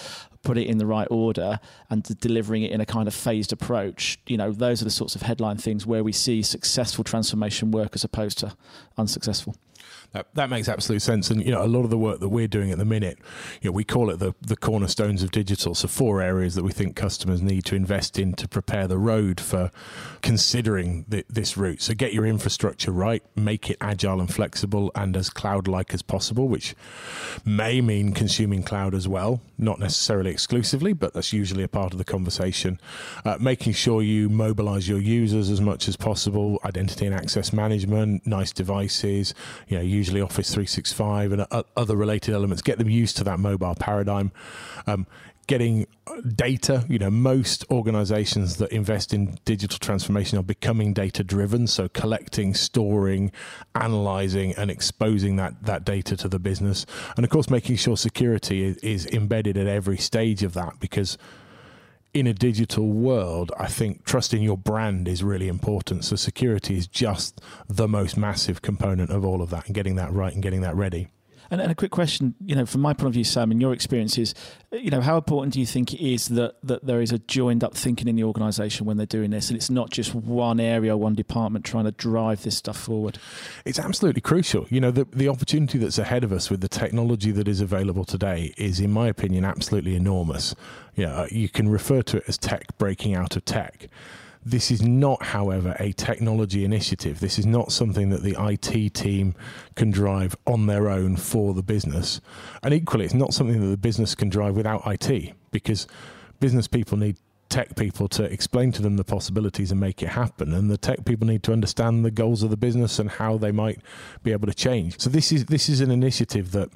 put 0.47 0.57
it 0.57 0.69
in 0.69 0.79
the 0.79 0.87
right 0.87 1.09
order 1.11 1.59
and 1.91 2.05
delivering 2.21 2.63
it 2.63 2.71
in 2.71 2.81
a 2.81 2.87
kind 2.87 3.09
of 3.09 3.15
phased 3.15 3.53
approach. 3.53 4.17
You 4.29 4.37
know, 4.37 4.53
those 4.53 4.81
are 4.81 4.85
the 4.85 4.93
sorts 4.93 5.17
of 5.17 5.23
headline 5.23 5.57
things 5.57 5.85
where 5.85 6.05
we 6.05 6.13
see 6.13 6.41
successful 6.41 7.03
transformation 7.03 7.73
work 7.73 7.91
as 7.95 8.05
opposed 8.05 8.39
to 8.39 8.57
unsuccessful. 8.97 9.57
That, 10.13 10.27
that 10.35 10.51
makes 10.51 10.69
absolute 10.69 11.03
sense. 11.03 11.31
And, 11.31 11.45
you 11.45 11.51
know, 11.51 11.63
a 11.63 11.67
lot 11.67 11.85
of 11.85 11.91
the 11.91 11.99
work 11.99 12.21
that 12.21 12.29
we're 12.29 12.49
doing 12.49 12.71
at 12.71 12.79
the 12.79 12.85
minute, 12.85 13.19
you 13.61 13.71
know, 13.71 13.73
we 13.73 13.85
call 13.85 14.11
it 14.11 14.19
the, 14.19 14.35
the 14.41 14.57
cornerstones 14.57 15.23
of 15.23 15.31
digital. 15.31 15.75
So, 15.75 15.89
four 15.89 16.21
areas 16.23 16.55
that 16.55 16.65
we 16.65 16.73
think 16.73 16.97
customers 16.97 17.43
need 17.43 17.65
to 17.67 17.75
invest 17.75 18.19
in 18.19 18.35
to 18.35 18.49
prepare 18.49 18.87
the 18.87 18.99
road 18.99 19.41
for 19.41 19.71
considering 20.23 21.05
the, 21.09 21.25
this 21.29 21.57
route. 21.57 21.83
So, 21.83 21.95
get 21.95 22.13
your 22.13 22.27
infrastructure 22.27 22.91
right, 22.91 23.23
make 23.35 23.71
it 23.71 23.77
agile 23.81 24.21
and 24.21 24.33
flexible 24.33 24.91
and 24.95 25.17
as 25.17 25.31
cloud 25.31 25.69
like 25.69 25.93
as 25.93 26.03
possible, 26.03 26.49
which 26.49 26.75
may 27.45 27.81
mean 27.81 28.13
consuming 28.13 28.63
cloud 28.63 28.95
as 28.95 29.07
well, 29.07 29.41
not 29.59 29.79
necessarily 29.79 30.31
exclusively, 30.31 30.93
but 30.93 31.15
that's 31.15 31.33
usually 31.33 31.63
a 31.63 31.69
part 31.69 31.93
of 31.93 31.99
the 31.99 32.05
conversation. 32.05 32.81
Uh, 33.25 33.37
making 33.41 33.73
sure 33.73 34.03
you 34.03 34.29
mobilize 34.29 34.89
your 34.89 35.01
users 35.01 35.51
as 35.51 35.61
much 35.61 35.89
as 35.89 35.97
possible, 35.97 36.59
identity 36.65 37.07
and 37.07 37.15
access 37.15 37.53
management, 37.53 38.27
nice 38.27 38.53
devices, 38.53 39.35
you 39.69 39.77
know, 39.77 39.83
usually 39.97 40.21
Office 40.21 40.53
365 40.53 41.33
and 41.33 41.47
uh, 41.51 41.63
other 41.77 41.97
related 41.97 42.35
elements, 42.35 42.63
get 42.63 42.79
them 42.79 42.91
used 42.91 43.17
to 43.19 43.25
that 43.25 43.39
mobile 43.39 43.75
paradigm. 43.75 44.33
Um, 44.87 45.07
getting 45.47 45.87
data, 46.35 46.85
you 46.89 46.99
know, 46.99 47.11
most 47.11 47.65
organizations 47.71 48.57
that 48.57 48.71
invest 48.73 49.15
in 49.15 49.39
digital 49.45 49.79
transformation 49.79 50.39
are 50.39 50.43
becoming 50.43 50.93
data 50.93 51.23
driven. 51.23 51.67
So 51.67 51.89
collecting, 51.89 52.53
storing, 52.55 53.31
analyzing, 53.75 54.55
and 54.55 54.71
exposing 54.71 55.37
that, 55.37 55.63
that 55.63 55.85
data 55.85 56.17
to 56.17 56.29
the 56.29 56.39
business. 56.39 56.85
And 57.17 57.25
of 57.25 57.31
course, 57.31 57.49
making 57.49 57.77
sure 57.77 57.97
security 57.97 58.65
is, 58.65 58.77
is 58.79 59.07
embedded 59.07 59.57
at 59.57 59.67
every 59.67 59.99
stage 59.99 60.43
of 60.43 60.55
that 60.55 60.81
because 60.81 61.17
in 62.17 62.27
a 62.27 62.33
digital 62.33 62.89
world, 62.89 63.53
I 63.59 63.67
think 63.67 64.07
trusting 64.07 64.43
your 64.43 64.57
brand 64.57 65.07
is 65.07 65.23
really 65.23 65.49
important. 65.49 66.03
So 66.07 66.17
security 66.17 66.75
is 66.79 66.87
just 66.87 67.43
the 67.69 67.87
most 67.87 68.17
massive 68.17 68.63
component 68.63 69.11
of 69.11 69.23
all 69.23 69.43
of 69.43 69.51
that 69.51 69.67
and 69.67 69.75
getting 69.75 69.97
that 69.97 70.11
right 70.15 70.33
and 70.33 70.43
getting 70.43 70.63
that 70.63 70.75
ready. 70.75 71.09
And, 71.51 71.61
and, 71.61 71.71
a 71.71 71.75
quick 71.75 71.91
question, 71.91 72.35
you 72.45 72.55
know, 72.57 72.67
from 72.67 72.81
my 72.81 72.93
point 72.93 73.09
of 73.09 73.15
view, 73.15 73.25
Sam, 73.25 73.53
in 73.53 73.61
your 73.61 73.73
experiences, 73.73 74.35
uh, 74.73 74.77
you 74.77 74.91
know, 74.91 75.01
how 75.01 75.17
important 75.17 75.53
do 75.55 75.61
you 75.61 75.67
think 75.67 75.95
it 75.95 76.05
is 76.05 76.29
that 76.29 76.57
that 76.63 76.87
there 76.87 77.01
is 77.01 77.13
a 77.13 77.19
joined 77.19 77.63
up 77.63 77.75
thinking 77.75 78.09
in 78.09 78.17
the 78.17 78.25
organisation 78.25 78.87
when 78.87 78.97
they're 78.97 79.07
doing 79.07 79.31
this, 79.31 79.49
and 79.49 79.57
it's 79.57 79.71
not 79.71 79.91
just 79.91 80.15
one 80.15 80.59
area, 80.61 80.97
one 80.97 81.15
department 81.15 81.65
trying 81.65 81.85
to 81.85 81.93
drive 81.93 82.43
this 82.43 82.57
stuff 82.57 82.77
forward? 82.77 83.19
It's 83.65 83.79
absolutely 83.79 84.21
crucial. 84.21 84.67
You 84.71 84.81
know, 84.81 84.91
the 84.91 85.07
the 85.13 85.29
opportunity 85.29 85.79
that's 85.79 85.99
ahead 85.99 86.25
of 86.25 86.33
us 86.33 86.51
with 86.51 86.61
the 86.61 86.69
technology 86.69 87.31
that 87.33 87.49
is 87.49 87.61
available 87.61 88.05
today 88.05 88.53
is, 88.57 88.81
in 88.81 88.91
my 88.91 89.09
opinion, 89.09 89.45
absolutely 89.45 89.95
enormous. 89.95 90.55
You 90.95 91.07
uh, 91.07 91.09
know, 91.09 91.27
you 91.31 91.49
can 91.49 91.69
refer 91.69 92.03
to 92.03 92.19
it 92.19 92.25
as 92.27 92.39
tech 92.39 92.77
breaking 92.79 93.15
out 93.15 93.37
of 93.37 93.45
tech. 93.45 93.89
This 94.47 94.71
is 94.71 94.81
not, 94.81 95.25
however, 95.25 95.75
a 95.81 95.91
technology 95.91 96.65
initiative. 96.65 97.19
This 97.19 97.37
is 97.37 97.47
not 97.47 97.73
something 97.73 98.11
that 98.11 98.23
the 98.23 98.37
IT 98.39 98.95
team 98.95 99.35
can 99.75 99.91
drive 99.91 100.37
on 100.47 100.67
their 100.67 100.89
own 100.89 101.17
for 101.17 101.53
the 101.53 101.65
business. 101.65 102.21
And 102.63 102.73
equally, 102.73 103.05
it's 103.05 103.13
not 103.13 103.35
something 103.35 103.61
that 103.61 103.67
the 103.67 103.77
business 103.77 104.15
can 104.15 104.29
drive 104.29 104.55
without 104.55 104.83
IT 104.87 105.35
because 105.51 105.89
business 106.39 106.69
people 106.69 106.97
need 106.97 107.17
tech 107.49 107.75
people 107.75 108.07
to 108.07 108.23
explain 108.23 108.71
to 108.71 108.83
them 108.83 108.97
the 108.97 109.05
possibilities 109.05 109.73
and 109.73 109.81
make 109.81 110.01
it 110.03 110.11
happen 110.11 110.53
and 110.53 110.71
the 110.71 110.77
tech 110.77 111.05
people 111.05 111.27
need 111.27 111.43
to 111.45 111.53
understand 111.53 112.05
the 112.05 112.11
goals 112.11 112.43
of 112.43 112.51
the 112.51 112.57
business 112.57 112.99
and 112.99 113.09
how 113.09 113.39
they 113.39 113.53
might 113.53 113.81
be 114.25 114.33
able 114.33 114.49
to 114.49 114.55
change 114.55 114.99
so 114.99 115.09
this 115.09 115.31
is 115.31 115.45
this 115.45 115.69
is 115.69 115.81
an 115.81 115.93
initiative 115.93 116.51
that 116.51 116.69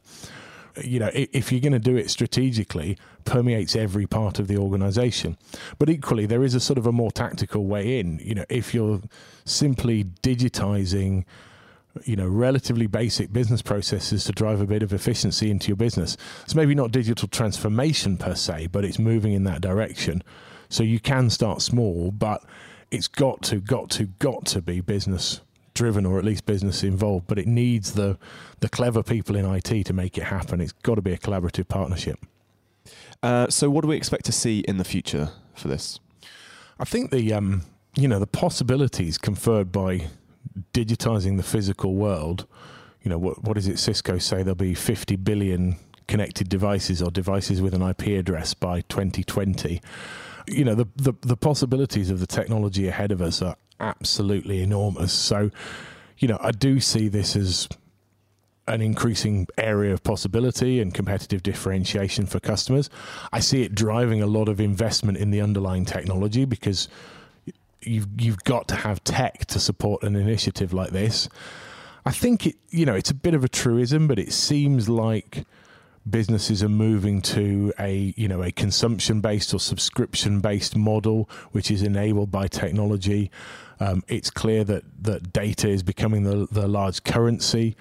you 0.84 0.98
know, 0.98 1.10
if 1.12 1.52
you're 1.52 1.60
going 1.60 1.72
to 1.72 1.78
do 1.78 1.96
it 1.96 2.10
strategically, 2.10 2.96
permeates 3.24 3.76
every 3.76 4.06
part 4.06 4.38
of 4.38 4.48
the 4.48 4.56
organization. 4.56 5.36
But 5.78 5.90
equally, 5.90 6.26
there 6.26 6.44
is 6.44 6.54
a 6.54 6.60
sort 6.60 6.78
of 6.78 6.86
a 6.86 6.92
more 6.92 7.10
tactical 7.10 7.66
way 7.66 7.98
in. 7.98 8.18
You 8.20 8.36
know, 8.36 8.44
if 8.48 8.74
you're 8.74 9.00
simply 9.44 10.04
digitizing, 10.22 11.24
you 12.04 12.16
know, 12.16 12.28
relatively 12.28 12.86
basic 12.86 13.32
business 13.32 13.62
processes 13.62 14.24
to 14.24 14.32
drive 14.32 14.60
a 14.60 14.66
bit 14.66 14.82
of 14.82 14.92
efficiency 14.92 15.50
into 15.50 15.68
your 15.68 15.76
business, 15.76 16.16
it's 16.44 16.54
maybe 16.54 16.74
not 16.74 16.92
digital 16.92 17.28
transformation 17.28 18.16
per 18.16 18.34
se, 18.34 18.68
but 18.68 18.84
it's 18.84 18.98
moving 18.98 19.32
in 19.32 19.44
that 19.44 19.60
direction. 19.60 20.22
So 20.68 20.82
you 20.82 21.00
can 21.00 21.30
start 21.30 21.62
small, 21.62 22.10
but 22.12 22.44
it's 22.90 23.08
got 23.08 23.42
to, 23.42 23.60
got 23.60 23.90
to, 23.90 24.06
got 24.06 24.46
to 24.46 24.62
be 24.62 24.80
business 24.80 25.40
driven 25.74 26.06
or 26.06 26.18
at 26.18 26.24
least 26.24 26.46
business 26.46 26.82
involved, 26.82 27.26
but 27.26 27.38
it 27.38 27.46
needs 27.46 27.92
the 27.92 28.18
the 28.60 28.68
clever 28.68 29.02
people 29.02 29.36
in 29.36 29.44
IT 29.44 29.86
to 29.86 29.92
make 29.92 30.18
it 30.18 30.24
happen. 30.24 30.60
It's 30.60 30.72
got 30.72 30.96
to 30.96 31.02
be 31.02 31.12
a 31.12 31.18
collaborative 31.18 31.68
partnership. 31.68 32.18
Uh, 33.22 33.48
so, 33.48 33.68
what 33.70 33.82
do 33.82 33.88
we 33.88 33.96
expect 33.96 34.24
to 34.26 34.32
see 34.32 34.60
in 34.60 34.78
the 34.78 34.84
future 34.84 35.30
for 35.54 35.68
this? 35.68 36.00
I 36.78 36.84
think 36.84 37.10
the 37.10 37.32
um, 37.32 37.62
you 37.96 38.08
know 38.08 38.18
the 38.18 38.26
possibilities 38.26 39.18
conferred 39.18 39.72
by 39.72 40.08
digitizing 40.72 41.36
the 41.36 41.42
physical 41.42 41.94
world. 41.94 42.46
You 43.02 43.10
know 43.10 43.18
what 43.18 43.44
what 43.44 43.54
does 43.54 43.68
it 43.68 43.78
Cisco 43.78 44.18
say? 44.18 44.42
There'll 44.42 44.54
be 44.54 44.74
50 44.74 45.16
billion 45.16 45.76
connected 46.08 46.48
devices 46.48 47.02
or 47.02 47.10
devices 47.10 47.62
with 47.62 47.74
an 47.74 47.82
IP 47.82 48.18
address 48.18 48.54
by 48.54 48.80
2020. 48.82 49.80
You 50.48 50.64
know 50.64 50.74
the 50.74 50.88
the, 50.96 51.14
the 51.20 51.36
possibilities 51.36 52.10
of 52.10 52.20
the 52.20 52.26
technology 52.26 52.88
ahead 52.88 53.12
of 53.12 53.20
us 53.20 53.42
are 53.42 53.56
absolutely 53.80 54.62
enormous. 54.62 55.12
So, 55.12 55.50
you 56.18 56.28
know, 56.28 56.38
I 56.40 56.52
do 56.52 56.80
see 56.80 57.08
this 57.08 57.36
as 57.36 57.68
an 58.68 58.80
increasing 58.80 59.46
area 59.58 59.92
of 59.92 60.02
possibility 60.02 60.80
and 60.80 60.94
competitive 60.94 61.42
differentiation 61.42 62.26
for 62.26 62.38
customers. 62.38 62.88
I 63.32 63.40
see 63.40 63.62
it 63.62 63.74
driving 63.74 64.22
a 64.22 64.26
lot 64.26 64.48
of 64.48 64.60
investment 64.60 65.18
in 65.18 65.30
the 65.30 65.40
underlying 65.40 65.84
technology 65.84 66.44
because 66.44 66.88
you've 67.82 68.06
you've 68.18 68.44
got 68.44 68.68
to 68.68 68.76
have 68.76 69.02
tech 69.02 69.46
to 69.46 69.58
support 69.58 70.02
an 70.02 70.14
initiative 70.14 70.72
like 70.72 70.90
this. 70.90 71.28
I 72.04 72.12
think 72.12 72.46
it 72.46 72.56
you 72.70 72.86
know 72.86 72.94
it's 72.94 73.10
a 73.10 73.14
bit 73.14 73.34
of 73.34 73.44
a 73.44 73.48
truism, 73.48 74.06
but 74.06 74.18
it 74.18 74.32
seems 74.32 74.88
like 74.88 75.44
businesses 76.10 76.62
are 76.62 76.68
moving 76.68 77.22
to 77.22 77.72
a 77.78 78.14
you 78.16 78.28
know 78.28 78.42
a 78.42 78.50
consumption 78.50 79.20
based 79.20 79.54
or 79.54 79.60
subscription 79.60 80.40
based 80.40 80.76
model 80.76 81.28
which 81.52 81.70
is 81.70 81.82
enabled 81.82 82.30
by 82.30 82.48
technology. 82.48 83.30
Um, 83.78 84.02
it's 84.08 84.30
clear 84.30 84.64
that 84.64 84.84
that 85.02 85.32
data 85.32 85.68
is 85.68 85.82
becoming 85.82 86.24
the 86.24 86.46
the 86.50 86.68
large 86.68 87.04
currency 87.04 87.76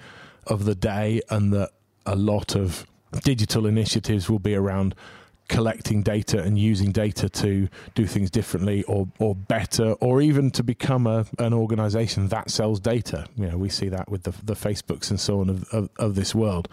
of 0.46 0.64
the 0.64 0.74
day 0.74 1.20
and 1.30 1.52
that 1.52 1.70
a 2.06 2.16
lot 2.16 2.54
of 2.54 2.86
digital 3.22 3.66
initiatives 3.66 4.30
will 4.30 4.38
be 4.38 4.54
around 4.54 4.94
collecting 5.50 6.00
data 6.00 6.40
and 6.40 6.56
using 6.56 6.92
data 6.92 7.28
to 7.28 7.68
do 7.96 8.06
things 8.06 8.30
differently 8.30 8.84
or 8.84 9.08
or 9.18 9.34
better 9.34 9.92
or 9.94 10.22
even 10.22 10.50
to 10.52 10.62
become 10.62 11.06
a, 11.06 11.26
an 11.38 11.52
organization 11.52 12.28
that 12.28 12.50
sells 12.50 12.78
data. 12.78 13.26
You 13.36 13.48
know 13.48 13.58
we 13.58 13.68
see 13.68 13.88
that 13.88 14.08
with 14.08 14.22
the, 14.22 14.32
the 14.44 14.54
facebooks 14.54 15.10
and 15.10 15.18
so 15.18 15.40
on 15.40 15.50
of, 15.50 15.68
of, 15.72 15.90
of 15.98 16.14
this 16.14 16.34
world. 16.34 16.68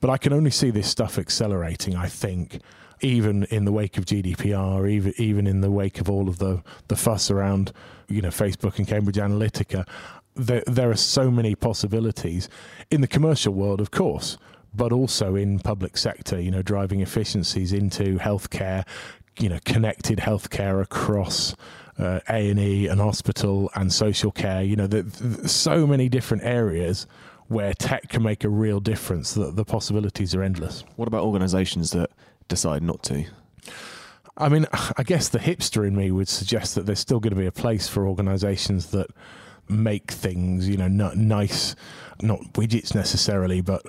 But 0.00 0.10
i 0.10 0.16
can 0.16 0.32
only 0.32 0.50
see 0.50 0.70
this 0.70 0.88
stuff 0.88 1.18
accelerating 1.18 1.94
i 1.94 2.08
think 2.08 2.60
even 3.02 3.44
in 3.44 3.66
the 3.66 3.72
wake 3.72 3.98
of 3.98 4.06
gdpr 4.06 4.90
even 4.90 5.12
even 5.18 5.46
in 5.46 5.60
the 5.60 5.70
wake 5.70 6.00
of 6.00 6.08
all 6.08 6.28
of 6.28 6.38
the 6.38 6.62
the 6.88 6.96
fuss 6.96 7.30
around 7.30 7.72
you 8.08 8.22
know 8.22 8.30
facebook 8.30 8.78
and 8.78 8.88
cambridge 8.88 9.16
analytica. 9.16 9.86
There, 10.38 10.62
there 10.66 10.90
are 10.90 10.96
so 10.96 11.30
many 11.30 11.54
possibilities. 11.54 12.50
In 12.90 13.00
the 13.00 13.08
commercial 13.08 13.54
world 13.54 13.80
of 13.80 13.90
course 13.90 14.38
but 14.76 14.92
also 14.92 15.34
in 15.34 15.58
public 15.58 15.96
sector, 15.96 16.40
you 16.40 16.50
know, 16.50 16.62
driving 16.62 17.00
efficiencies 17.00 17.72
into 17.72 18.18
healthcare, 18.18 18.86
you 19.38 19.48
know, 19.48 19.58
connected 19.64 20.18
healthcare 20.18 20.82
across 20.82 21.54
uh, 21.98 22.20
A 22.28 22.50
and 22.50 22.58
E 22.58 22.86
and 22.86 23.00
hospital 23.00 23.70
and 23.74 23.92
social 23.92 24.30
care. 24.30 24.62
You 24.62 24.76
know, 24.76 24.86
the, 24.86 25.02
the, 25.02 25.48
so 25.48 25.86
many 25.86 26.08
different 26.08 26.44
areas 26.44 27.06
where 27.48 27.72
tech 27.74 28.08
can 28.08 28.22
make 28.22 28.44
a 28.44 28.48
real 28.48 28.80
difference. 28.80 29.34
That 29.34 29.56
the 29.56 29.64
possibilities 29.64 30.34
are 30.34 30.42
endless. 30.42 30.84
What 30.96 31.08
about 31.08 31.24
organisations 31.24 31.90
that 31.92 32.10
decide 32.48 32.82
not 32.82 33.02
to? 33.04 33.24
I 34.38 34.48
mean, 34.48 34.66
I 34.96 35.02
guess 35.02 35.28
the 35.28 35.38
hipster 35.38 35.86
in 35.86 35.96
me 35.96 36.10
would 36.10 36.28
suggest 36.28 36.74
that 36.74 36.84
there's 36.84 36.98
still 36.98 37.20
going 37.20 37.34
to 37.34 37.40
be 37.40 37.46
a 37.46 37.52
place 37.52 37.88
for 37.88 38.06
organisations 38.06 38.88
that 38.88 39.06
make 39.68 40.10
things, 40.10 40.68
you 40.68 40.76
know, 40.76 40.88
not 40.88 41.16
nice, 41.16 41.74
not 42.20 42.40
widgets 42.52 42.94
necessarily, 42.94 43.60
but 43.60 43.82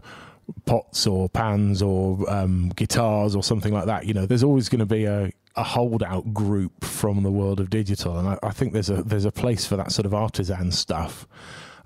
pots 0.66 1.06
or 1.08 1.30
pans 1.30 1.82
or 1.82 2.30
um, 2.30 2.70
guitars 2.76 3.36
or 3.36 3.44
something 3.44 3.74
like 3.74 3.86
that. 3.86 4.06
You 4.06 4.14
know, 4.14 4.26
there's 4.26 4.44
always 4.44 4.70
going 4.70 4.80
to 4.80 4.86
be 4.86 5.06
a, 5.06 5.32
a 5.56 5.64
holdout 5.64 6.34
group 6.34 6.84
from 6.84 7.24
the 7.24 7.32
world 7.32 7.60
of 7.60 7.70
digital, 7.70 8.18
and 8.18 8.28
I, 8.28 8.40
I, 8.44 8.52
think 8.52 8.74
there's 8.74 8.90
a 8.90 9.04
there's 9.04 9.26
a 9.26 9.32
place 9.32 9.66
for 9.66 9.76
that 9.78 9.92
sort 9.92 10.06
of 10.06 10.14
artisan 10.14 10.72
stuff. 10.72 11.28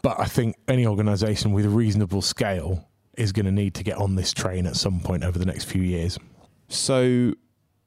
But 0.01 0.19
I 0.19 0.25
think 0.25 0.55
any 0.67 0.85
organisation 0.85 1.51
with 1.51 1.65
a 1.65 1.69
reasonable 1.69 2.21
scale 2.21 2.87
is 3.17 3.31
going 3.31 3.45
to 3.45 3.51
need 3.51 3.75
to 3.75 3.83
get 3.83 3.97
on 3.97 4.15
this 4.15 4.33
train 4.33 4.65
at 4.65 4.75
some 4.75 4.99
point 4.99 5.23
over 5.23 5.37
the 5.37 5.45
next 5.45 5.65
few 5.65 5.81
years. 5.81 6.17
So, 6.69 7.33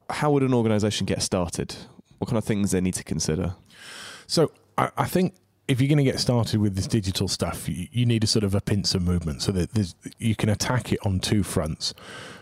how 0.09 0.31
would 0.31 0.43
an 0.43 0.53
organisation 0.53 1.05
get 1.05 1.21
started? 1.21 1.75
What 2.19 2.27
kind 2.27 2.37
of 2.37 2.45
things 2.45 2.71
they 2.71 2.81
need 2.81 2.93
to 2.93 3.03
consider? 3.03 3.55
So, 4.27 4.51
I, 4.77 4.91
I 4.97 5.05
think 5.05 5.35
if 5.67 5.81
you're 5.81 5.87
going 5.87 5.97
to 5.97 6.03
get 6.03 6.19
started 6.19 6.59
with 6.59 6.75
this 6.75 6.87
digital 6.87 7.27
stuff, 7.27 7.67
you, 7.67 7.87
you 7.91 8.05
need 8.05 8.23
a 8.23 8.27
sort 8.27 8.43
of 8.43 8.53
a 8.53 8.61
pincer 8.61 8.99
movement 8.99 9.41
so 9.41 9.51
that 9.51 9.93
you 10.19 10.35
can 10.35 10.49
attack 10.49 10.91
it 10.91 10.99
on 11.05 11.19
two 11.19 11.43
fronts. 11.43 11.93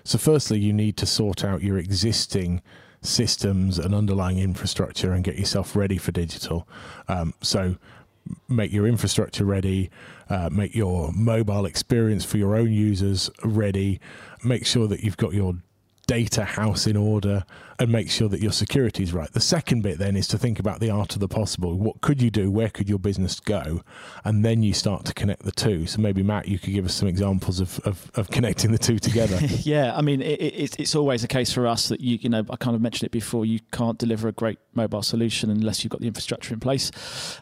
So, 0.04 0.18
firstly, 0.18 0.60
you 0.60 0.74
need 0.74 0.98
to 0.98 1.06
sort 1.06 1.44
out 1.44 1.62
your 1.62 1.78
existing 1.78 2.62
systems 3.02 3.80
and 3.80 3.94
underlying 3.94 4.40
infrastructure 4.40 5.14
and 5.14 5.24
get 5.24 5.38
yourself 5.38 5.76
ready 5.76 5.98
for 5.98 6.12
digital. 6.12 6.68
Um, 7.08 7.34
so, 7.42 7.78
make 8.50 8.72
your 8.72 8.88
infrastructure 8.88 9.46
ready, 9.46 9.90
uh, 10.30 10.50
make 10.52 10.76
your 10.76 11.12
mobile 11.14 11.66
experience 11.66 12.26
for 12.26 12.38
your 12.38 12.56
own 12.56 12.72
users 12.72 13.30
ready, 13.44 14.00
make 14.44 14.66
sure 14.66 14.88
that 14.88 15.02
you've 15.02 15.18
got 15.18 15.34
your 15.34 15.56
data 16.08 16.44
house 16.44 16.86
in 16.86 16.98
order 16.98 17.46
and 17.80 17.92
make 17.92 18.10
sure 18.10 18.30
that 18.30 18.42
your 18.42 18.52
security 18.52 19.04
is 19.04 19.14
right. 19.14 19.32
The 19.32 19.40
second 19.40 19.82
bit 19.82 19.98
then 19.98 20.16
is 20.16 20.28
to 20.30 20.38
think 20.38 20.60
about 20.60 20.80
the 20.80 20.90
art 20.90 21.14
of 21.16 21.20
the 21.20 21.28
possible. 21.28 21.78
What 21.78 22.02
could 22.02 22.22
you 22.22 22.30
do? 22.30 22.52
Where 22.52 22.70
could 22.70 22.88
your 22.88 23.00
business 23.00 23.40
go? 23.40 23.82
And 24.24 24.46
then 24.46 24.64
you 24.64 24.74
start 24.74 25.06
to 25.06 25.14
connect 25.14 25.44
the 25.44 25.52
two. 25.52 25.88
So 25.88 26.02
maybe 26.02 26.24
Matt, 26.24 26.48
you 26.48 26.60
could 26.60 26.74
give 26.74 26.86
us 26.86 26.94
some 26.94 27.08
examples 27.08 27.60
of, 27.60 27.80
of, 27.82 28.12
of 28.16 28.30
connecting 28.30 28.72
the 28.72 28.78
two 28.78 29.00
together. 29.00 29.38
yeah, 29.42 29.96
I 29.96 30.02
mean, 30.02 30.22
it, 30.22 30.42
it, 30.42 30.80
it's 30.80 30.96
always 30.96 31.24
a 31.24 31.28
case 31.28 31.52
for 31.52 31.68
us 31.68 31.90
that 31.90 32.00
you, 32.00 32.20
you 32.22 32.30
know, 32.30 32.46
I 32.50 32.56
kind 32.58 32.76
of 32.76 32.82
mentioned 32.82 33.08
it 33.08 33.12
before. 33.12 33.46
You 33.46 33.60
can't 33.72 33.98
deliver 33.98 34.28
a 34.28 34.34
great 34.34 34.60
mobile 34.76 35.02
solution 35.02 35.50
unless 35.50 35.84
you've 35.84 35.92
got 35.92 36.02
the 36.02 36.08
infrastructure 36.08 36.54
in 36.54 36.60
place. 36.60 36.92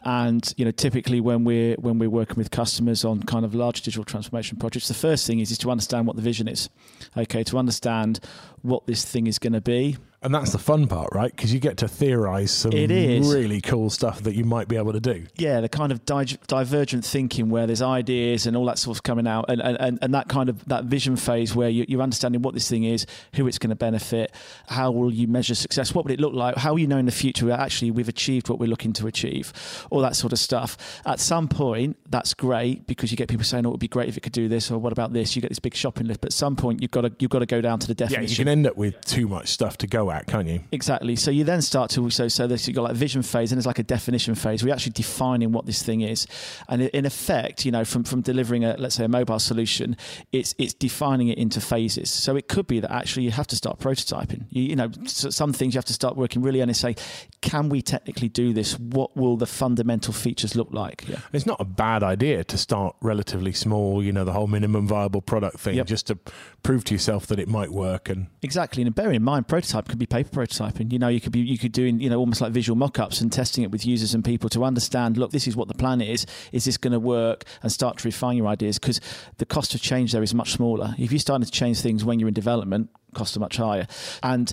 And 0.04 0.52
you 0.56 0.64
know, 0.64 0.70
typically 0.70 1.20
when 1.20 1.44
we're 1.44 1.74
when 1.76 1.98
we're 1.98 2.10
working 2.10 2.36
with 2.36 2.50
customers 2.50 3.04
on 3.04 3.22
kind 3.24 3.44
of 3.44 3.54
large 3.54 3.82
digital 3.82 4.04
transformation 4.04 4.58
projects, 4.58 4.88
the 4.88 4.94
first 4.94 5.26
thing 5.26 5.40
is 5.40 5.50
is 5.50 5.58
to 5.58 5.70
understand 5.70 6.06
what 6.06 6.16
the 6.16 6.22
vision 6.22 6.48
is. 6.48 6.68
Okay, 7.16 7.44
to 7.44 7.58
understand 7.58 8.20
what 8.62 8.86
this 8.86 9.04
thing 9.04 9.26
is 9.26 9.38
going 9.38 9.52
to 9.52 9.60
be 9.60 9.96
And 10.22 10.34
that's 10.34 10.52
the 10.52 10.58
fun 10.58 10.86
part, 10.86 11.08
right? 11.12 11.34
Because 11.34 11.52
you 11.52 11.58
get 11.58 11.78
to 11.78 11.88
theorize 11.88 12.52
some 12.52 12.72
It 12.72 12.90
is. 12.90 13.32
really 13.32 13.60
cool 13.60 13.90
stuff 13.90 14.22
that 14.22 14.34
you 14.34 14.44
might 14.44 14.68
be 14.68 14.76
able 14.76 14.92
to 14.92 15.00
do. 15.00 15.26
yeah, 15.36 15.60
the 15.60 15.68
kind 15.68 15.90
of 15.90 16.04
di- 16.04 16.38
divergent 16.46 17.04
thinking 17.04 17.50
where 17.50 17.66
there's 17.66 17.82
ideas 17.82 18.46
and 18.46 18.56
all 18.56 18.64
that 18.66 18.78
sort 18.78 18.96
of 18.96 19.02
coming 19.02 19.26
out, 19.26 19.46
and, 19.48 19.60
and, 19.60 19.98
and, 20.00 20.14
that 20.14 20.28
kind 20.28 20.48
of 20.48 20.64
that 20.66 20.84
vision 20.84 21.16
phase 21.16 21.56
where 21.56 21.68
you, 21.68 21.84
you're 21.88 22.02
understanding 22.02 22.42
what 22.42 22.54
this 22.54 22.68
thing 22.68 22.84
is, 22.84 23.06
who 23.34 23.46
it's 23.48 23.58
going 23.58 23.70
to 23.70 23.76
benefit, 23.76 24.32
how 24.68 24.90
will 24.90 25.12
you 25.12 25.26
measure 25.26 25.54
success, 25.54 25.94
what 25.94 26.04
would 26.04 26.12
it 26.12 26.20
look 26.20 26.34
like, 26.34 26.56
how 26.56 26.72
will 26.72 26.78
you 26.78 26.86
know 26.86 26.98
in 26.98 27.06
the 27.06 27.12
future 27.12 27.46
that 27.46 27.58
actually 27.58 27.90
we've 27.90 28.08
achieved 28.08 28.48
what 28.48 28.58
we're 28.58 28.68
looking 28.68 28.92
to 28.92 29.06
achieve, 29.06 29.52
all 29.90 30.00
that 30.00 30.14
sort 30.14 30.32
of 30.32 30.38
stuff. 30.38 30.76
At 31.04 31.18
some 31.18 31.48
point, 31.48 31.96
that's 32.08 32.34
great 32.34 32.86
because 32.86 33.10
you 33.10 33.16
get 33.16 33.28
people 33.28 33.44
saying, 33.44 33.66
"Oh, 33.66 33.70
it 33.70 33.72
would 33.72 33.80
be 33.80 33.88
great 33.88 34.08
if 34.08 34.16
it 34.16 34.20
could 34.20 34.32
do 34.32 34.48
this," 34.48 34.70
or 34.70 34.78
"What 34.78 34.92
about 34.92 35.12
this?" 35.12 35.34
You 35.34 35.42
get 35.42 35.48
this 35.48 35.58
big 35.58 35.74
shopping 35.74 36.06
list, 36.06 36.20
but 36.20 36.28
at 36.28 36.32
some 36.32 36.54
point, 36.54 36.80
you've 36.80 36.90
got 36.90 37.02
to 37.02 37.12
you've 37.18 37.30
got 37.30 37.40
to 37.40 37.46
go 37.46 37.60
down 37.60 37.78
to 37.80 37.86
the 37.88 37.94
definition. 37.94 38.22
Yeah, 38.24 38.30
you 38.30 38.36
can 38.36 38.48
end 38.48 38.66
up 38.66 38.76
with 38.76 39.00
too 39.04 39.26
much 39.26 39.48
stuff 39.48 39.78
to 39.78 39.86
go 39.86 40.10
can't 40.20 40.48
you? 40.48 40.60
Exactly. 40.72 41.16
So 41.16 41.30
you 41.30 41.44
then 41.44 41.62
start 41.62 41.90
to 41.92 42.10
so 42.10 42.28
so 42.28 42.46
there's 42.46 42.66
you've 42.68 42.74
got 42.76 42.82
like 42.84 42.94
vision 42.94 43.22
phase 43.22 43.52
and 43.52 43.56
there's 43.58 43.66
like 43.66 43.78
a 43.78 43.82
definition 43.82 44.34
phase. 44.34 44.64
We're 44.64 44.72
actually 44.74 44.92
defining 44.92 45.52
what 45.52 45.66
this 45.66 45.82
thing 45.82 46.02
is, 46.02 46.26
and 46.68 46.82
in 46.82 47.06
effect, 47.06 47.64
you 47.64 47.72
know, 47.72 47.84
from 47.84 48.04
from 48.04 48.20
delivering 48.20 48.64
a 48.64 48.76
let's 48.78 48.94
say 48.94 49.04
a 49.04 49.08
mobile 49.08 49.38
solution, 49.38 49.96
it's 50.32 50.54
it's 50.58 50.74
defining 50.74 51.28
it 51.28 51.38
into 51.38 51.60
phases. 51.60 52.10
So 52.10 52.36
it 52.36 52.48
could 52.48 52.66
be 52.66 52.80
that 52.80 52.90
actually 52.90 53.24
you 53.24 53.30
have 53.30 53.46
to 53.48 53.56
start 53.56 53.78
prototyping. 53.78 54.44
You, 54.50 54.62
you 54.62 54.76
know, 54.76 54.90
so 55.06 55.30
some 55.30 55.52
things 55.52 55.74
you 55.74 55.78
have 55.78 55.84
to 55.86 55.92
start 55.92 56.16
working 56.16 56.42
really 56.42 56.60
on 56.62 56.68
and 56.68 56.76
say, 56.76 56.94
can 57.40 57.68
we 57.68 57.82
technically 57.82 58.28
do 58.28 58.52
this? 58.52 58.78
What 58.78 59.16
will 59.16 59.36
the 59.36 59.46
fundamental 59.46 60.12
features 60.12 60.54
look 60.54 60.68
like? 60.72 61.04
Yeah. 61.08 61.18
It's 61.32 61.46
not 61.46 61.60
a 61.60 61.64
bad 61.64 62.02
idea 62.02 62.44
to 62.44 62.58
start 62.58 62.96
relatively 63.00 63.52
small, 63.52 64.02
you 64.02 64.12
know, 64.12 64.24
the 64.24 64.32
whole 64.32 64.46
minimum 64.46 64.86
viable 64.86 65.22
product 65.22 65.58
thing, 65.60 65.76
Yep. 65.76 65.86
just 65.86 66.06
to 66.08 66.18
prove 66.62 66.84
to 66.84 66.94
yourself 66.94 67.26
that 67.28 67.38
it 67.38 67.48
might 67.48 67.70
work. 67.72 68.08
And 68.08 68.26
Exactly, 68.42 68.82
and 68.82 68.94
bear 68.94 69.10
in 69.12 69.22
mind, 69.22 69.48
prototype 69.48 69.88
could 69.88 69.98
be 70.02 70.06
paper 70.06 70.30
prototyping. 70.30 70.92
You 70.92 70.98
know, 70.98 71.08
you 71.08 71.20
could 71.20 71.32
be 71.32 71.40
you 71.40 71.58
could 71.58 71.72
doing 71.72 72.00
you 72.00 72.10
know 72.10 72.18
almost 72.18 72.40
like 72.40 72.52
visual 72.52 72.76
mock-ups 72.76 73.20
and 73.20 73.32
testing 73.32 73.64
it 73.64 73.70
with 73.70 73.86
users 73.86 74.14
and 74.14 74.24
people 74.24 74.48
to 74.50 74.64
understand. 74.64 75.16
Look, 75.16 75.30
this 75.30 75.46
is 75.46 75.56
what 75.56 75.68
the 75.68 75.74
plan 75.74 76.00
is. 76.00 76.26
Is 76.52 76.64
this 76.64 76.76
going 76.76 76.92
to 76.92 77.00
work? 77.00 77.44
And 77.62 77.70
start 77.70 77.98
to 77.98 78.08
refine 78.08 78.36
your 78.36 78.46
ideas 78.46 78.78
because 78.78 79.00
the 79.38 79.46
cost 79.46 79.74
of 79.74 79.80
change 79.80 80.12
there 80.12 80.22
is 80.22 80.34
much 80.34 80.52
smaller. 80.52 80.94
If 80.98 81.12
you're 81.12 81.18
starting 81.18 81.44
to 81.44 81.50
change 81.50 81.80
things 81.80 82.04
when 82.04 82.18
you're 82.18 82.28
in 82.28 82.34
development, 82.34 82.90
costs 83.14 83.36
are 83.36 83.40
much 83.40 83.56
higher, 83.56 83.86
and 84.22 84.52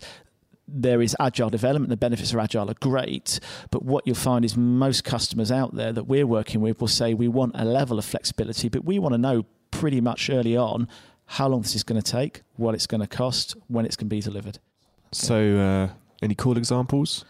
there 0.67 1.01
is 1.01 1.15
agile 1.19 1.49
development. 1.49 1.89
The 1.89 1.97
benefits 1.97 2.31
of 2.31 2.39
agile 2.39 2.69
are 2.69 2.75
great, 2.75 3.39
but 3.71 3.83
what 3.83 4.05
you'll 4.05 4.15
find 4.15 4.45
is 4.45 4.55
most 4.55 5.03
customers 5.03 5.51
out 5.51 5.75
there 5.75 5.91
that 5.91 6.03
we're 6.03 6.27
working 6.27 6.61
with 6.61 6.79
will 6.79 6.87
say 6.87 7.13
we 7.13 7.27
want 7.27 7.53
a 7.55 7.65
level 7.65 7.97
of 7.97 8.05
flexibility, 8.05 8.69
but 8.69 8.85
we 8.85 8.99
want 8.99 9.13
to 9.13 9.17
know 9.17 9.45
pretty 9.71 10.01
much 10.01 10.29
early 10.29 10.55
on 10.55 10.87
how 11.25 11.47
long 11.47 11.61
this 11.61 11.75
is 11.75 11.83
going 11.83 12.01
to 12.01 12.11
take, 12.11 12.41
what 12.55 12.73
it's 12.73 12.87
going 12.87 13.01
to 13.01 13.07
cost, 13.07 13.55
when 13.67 13.85
it's 13.85 13.95
going 13.95 14.09
to 14.09 14.15
be 14.15 14.21
delivered. 14.21 14.59
So, 15.11 15.57
uh, 15.57 15.89
any 16.21 16.35
cool 16.35 16.57
examples? 16.57 17.25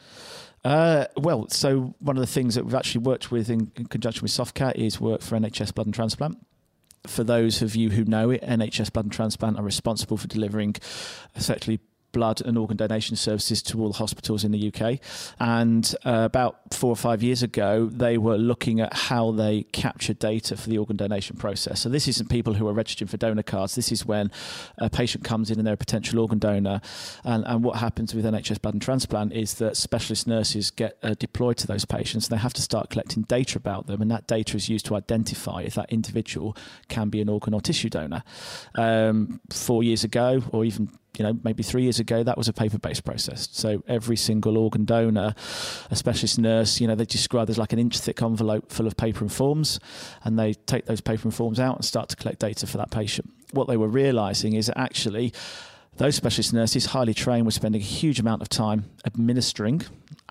Uh, 0.63 1.05
well, 1.15 1.47
so 1.49 1.95
one 1.99 2.17
of 2.17 2.21
the 2.21 2.27
things 2.27 2.55
that 2.55 2.65
we've 2.65 2.75
actually 2.75 3.01
worked 3.01 3.31
with 3.31 3.49
in, 3.49 3.71
in 3.75 3.85
conjunction 3.85 4.23
with 4.23 4.31
Softcat 4.31 4.75
is 4.75 4.99
work 4.99 5.21
for 5.21 5.37
NHS 5.37 5.73
Blood 5.73 5.87
and 5.87 5.93
Transplant. 5.93 6.37
For 7.07 7.23
those 7.23 7.61
of 7.61 7.75
you 7.75 7.91
who 7.91 8.03
know 8.03 8.29
it, 8.29 8.41
NHS 8.41 8.91
Blood 8.91 9.05
and 9.05 9.11
Transplant 9.11 9.57
are 9.57 9.63
responsible 9.63 10.17
for 10.17 10.27
delivering 10.27 10.75
effectively 11.35 11.79
blood 12.11 12.41
and 12.41 12.57
organ 12.57 12.77
donation 12.77 13.15
services 13.15 13.61
to 13.63 13.81
all 13.81 13.89
the 13.89 13.97
hospitals 13.97 14.43
in 14.43 14.51
the 14.51 14.71
UK. 14.73 14.99
And 15.39 15.93
uh, 16.05 16.23
about 16.25 16.73
four 16.73 16.91
or 16.91 16.95
five 16.95 17.23
years 17.23 17.43
ago, 17.43 17.89
they 17.91 18.17
were 18.17 18.37
looking 18.37 18.79
at 18.79 18.93
how 18.93 19.31
they 19.31 19.63
capture 19.71 20.13
data 20.13 20.57
for 20.57 20.69
the 20.69 20.77
organ 20.77 20.97
donation 20.97 21.37
process. 21.37 21.81
So 21.81 21.89
this 21.89 22.07
isn't 22.07 22.29
people 22.29 22.53
who 22.53 22.67
are 22.67 22.73
registering 22.73 23.07
for 23.07 23.17
donor 23.17 23.43
cards. 23.43 23.75
This 23.75 23.91
is 23.91 24.05
when 24.05 24.31
a 24.77 24.89
patient 24.89 25.23
comes 25.23 25.51
in 25.51 25.57
and 25.57 25.67
they're 25.67 25.73
a 25.73 25.77
potential 25.77 26.19
organ 26.19 26.39
donor. 26.39 26.81
And, 27.23 27.45
and 27.45 27.63
what 27.63 27.77
happens 27.77 28.13
with 28.13 28.25
NHS 28.25 28.61
blood 28.61 28.73
and 28.73 28.81
transplant 28.81 29.33
is 29.33 29.55
that 29.55 29.77
specialist 29.77 30.27
nurses 30.27 30.71
get 30.71 30.97
uh, 31.03 31.15
deployed 31.17 31.57
to 31.57 31.67
those 31.67 31.85
patients 31.85 32.27
and 32.27 32.37
they 32.37 32.41
have 32.41 32.53
to 32.53 32.61
start 32.61 32.89
collecting 32.89 33.23
data 33.23 33.57
about 33.57 33.87
them. 33.87 34.01
And 34.01 34.09
that 34.11 34.27
data 34.27 34.57
is 34.57 34.69
used 34.69 34.85
to 34.87 34.95
identify 34.95 35.61
if 35.61 35.75
that 35.75 35.91
individual 35.91 36.55
can 36.87 37.09
be 37.09 37.21
an 37.21 37.29
organ 37.29 37.53
or 37.53 37.61
tissue 37.61 37.89
donor. 37.89 38.23
Um, 38.75 39.41
four 39.51 39.83
years 39.83 40.03
ago, 40.03 40.41
or 40.51 40.65
even 40.65 40.89
you 41.17 41.23
know, 41.23 41.39
maybe 41.43 41.63
three 41.63 41.83
years 41.83 41.99
ago, 41.99 42.23
that 42.23 42.37
was 42.37 42.47
a 42.47 42.53
paper-based 42.53 43.03
process. 43.03 43.49
So 43.51 43.83
every 43.87 44.15
single 44.15 44.57
organ 44.57 44.85
donor, 44.85 45.33
a 45.89 45.95
specialist 45.95 46.39
nurse, 46.39 46.79
you 46.79 46.87
know, 46.87 46.95
they 46.95 47.05
describe 47.05 47.47
there's 47.47 47.57
like 47.57 47.73
an 47.73 47.79
inch-thick 47.79 48.21
envelope 48.21 48.71
full 48.71 48.87
of 48.87 48.95
paper 48.95 49.21
and 49.21 49.31
forms, 49.31 49.79
and 50.23 50.37
they 50.37 50.53
take 50.53 50.85
those 50.85 51.01
paper 51.01 51.23
and 51.23 51.33
forms 51.33 51.59
out 51.59 51.75
and 51.75 51.85
start 51.85 52.09
to 52.09 52.15
collect 52.15 52.39
data 52.39 52.67
for 52.67 52.77
that 52.77 52.91
patient. 52.91 53.29
What 53.51 53.67
they 53.67 53.77
were 53.77 53.87
realizing 53.87 54.53
is 54.53 54.67
that 54.67 54.77
actually 54.77 55.33
those 55.97 56.15
specialist 56.15 56.53
nurses, 56.53 56.87
highly 56.87 57.13
trained, 57.13 57.45
were 57.45 57.51
spending 57.51 57.81
a 57.81 57.83
huge 57.83 58.19
amount 58.19 58.41
of 58.41 58.47
time 58.47 58.85
administering 59.05 59.81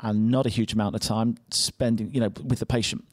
and 0.02 0.30
not 0.30 0.46
a 0.46 0.48
huge 0.48 0.72
amount 0.72 0.94
of 0.94 1.00
time 1.00 1.36
spending, 1.50 2.12
you 2.12 2.20
know, 2.20 2.32
with 2.44 2.58
the 2.58 2.66
patient. 2.66 3.04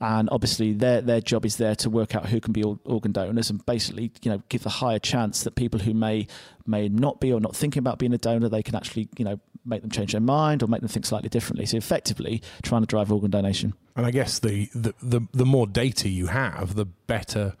And 0.00 0.28
obviously, 0.30 0.72
their 0.72 1.00
their 1.00 1.20
job 1.20 1.44
is 1.44 1.56
there 1.56 1.74
to 1.76 1.90
work 1.90 2.14
out 2.14 2.26
who 2.26 2.40
can 2.40 2.52
be 2.52 2.62
organ 2.62 3.12
donors 3.12 3.50
and 3.50 3.64
basically, 3.66 4.12
you 4.22 4.30
know, 4.30 4.42
give 4.48 4.62
the 4.62 4.70
higher 4.70 4.98
chance 4.98 5.44
that 5.44 5.54
people 5.54 5.80
who 5.80 5.94
may 5.94 6.26
may 6.66 6.88
not 6.88 7.20
be 7.20 7.32
or 7.32 7.40
not 7.40 7.54
thinking 7.54 7.80
about 7.80 7.98
being 7.98 8.12
a 8.12 8.18
donor, 8.18 8.48
they 8.48 8.62
can 8.62 8.74
actually, 8.74 9.08
you 9.18 9.24
know, 9.24 9.38
make 9.64 9.82
them 9.82 9.90
change 9.90 10.12
their 10.12 10.20
mind 10.20 10.62
or 10.62 10.66
make 10.66 10.80
them 10.80 10.88
think 10.88 11.06
slightly 11.06 11.28
differently. 11.28 11.66
So 11.66 11.76
effectively, 11.76 12.42
trying 12.62 12.82
to 12.82 12.86
drive 12.86 13.12
organ 13.12 13.30
donation. 13.30 13.74
and 13.96 14.06
I 14.06 14.10
guess 14.10 14.38
the, 14.38 14.68
the, 14.74 14.94
the, 15.02 15.20
the 15.32 15.46
more 15.46 15.66
data 15.66 16.08
you 16.08 16.26
have, 16.28 16.74
the 16.74 16.84
better 16.84 17.54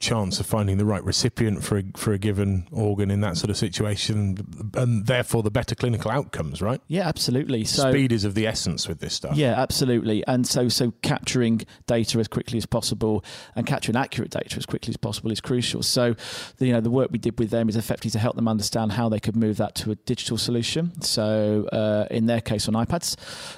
chance 0.00 0.40
of 0.40 0.46
finding 0.46 0.78
the 0.78 0.84
right 0.84 1.04
recipient 1.04 1.62
for 1.62 1.78
a, 1.78 1.84
for 1.94 2.14
a 2.14 2.18
given 2.18 2.66
organ 2.72 3.10
in 3.10 3.20
that 3.20 3.36
sort 3.36 3.50
of 3.50 3.56
situation, 3.56 4.70
and 4.74 5.06
therefore 5.06 5.42
the 5.42 5.50
better 5.50 5.74
clinical 5.74 6.10
outcomes, 6.10 6.62
right? 6.62 6.80
Yeah, 6.88 7.06
absolutely. 7.06 7.64
So 7.64 7.90
Speed 7.90 8.10
is 8.10 8.24
of 8.24 8.34
the 8.34 8.46
essence 8.46 8.88
with 8.88 9.00
this 9.00 9.12
stuff. 9.12 9.36
Yeah, 9.36 9.60
absolutely. 9.60 10.26
And 10.26 10.46
so, 10.46 10.68
so 10.68 10.92
capturing 11.02 11.62
data 11.86 12.18
as 12.18 12.28
quickly 12.28 12.56
as 12.56 12.64
possible 12.64 13.22
and 13.54 13.66
capturing 13.66 13.94
accurate 13.94 14.30
data 14.30 14.56
as 14.56 14.64
quickly 14.64 14.90
as 14.90 14.96
possible 14.96 15.30
is 15.30 15.40
crucial. 15.40 15.82
So, 15.82 16.16
the, 16.56 16.66
you 16.66 16.72
know, 16.72 16.80
the 16.80 16.90
work 16.90 17.10
we 17.12 17.18
did 17.18 17.38
with 17.38 17.50
them 17.50 17.68
is 17.68 17.76
effectively 17.76 18.10
to 18.12 18.18
help 18.18 18.36
them 18.36 18.48
understand 18.48 18.92
how 18.92 19.10
they 19.10 19.20
could 19.20 19.36
move 19.36 19.58
that 19.58 19.74
to 19.76 19.90
a 19.90 19.96
digital 19.96 20.38
solution. 20.38 20.98
So, 21.02 21.68
uh, 21.72 22.06
in 22.10 22.24
their 22.24 22.40
case, 22.40 22.68
on 22.68 22.74
iPads, 22.74 23.16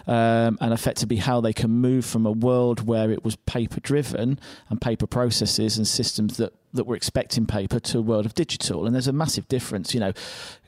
um, 0.08 0.58
and 0.60 0.72
effectively 0.72 1.16
how 1.18 1.40
they 1.40 1.52
can 1.52 1.70
move 1.70 2.04
from 2.04 2.26
a 2.26 2.32
world 2.32 2.84
where 2.84 3.12
it 3.12 3.24
was 3.24 3.36
paper 3.36 3.78
driven 3.78 4.40
and 4.68 4.80
paper 4.80 5.06
processes 5.06 5.76
and 5.76 5.86
systems 5.86 6.31
that 6.36 6.52
that 6.74 6.84
were 6.84 6.96
expecting 6.96 7.46
paper 7.46 7.78
to 7.78 7.98
a 7.98 8.02
world 8.02 8.24
of 8.24 8.34
digital. 8.34 8.86
And 8.86 8.94
there's 8.94 9.08
a 9.08 9.12
massive 9.12 9.46
difference. 9.48 9.92
You 9.92 10.00
know, 10.00 10.12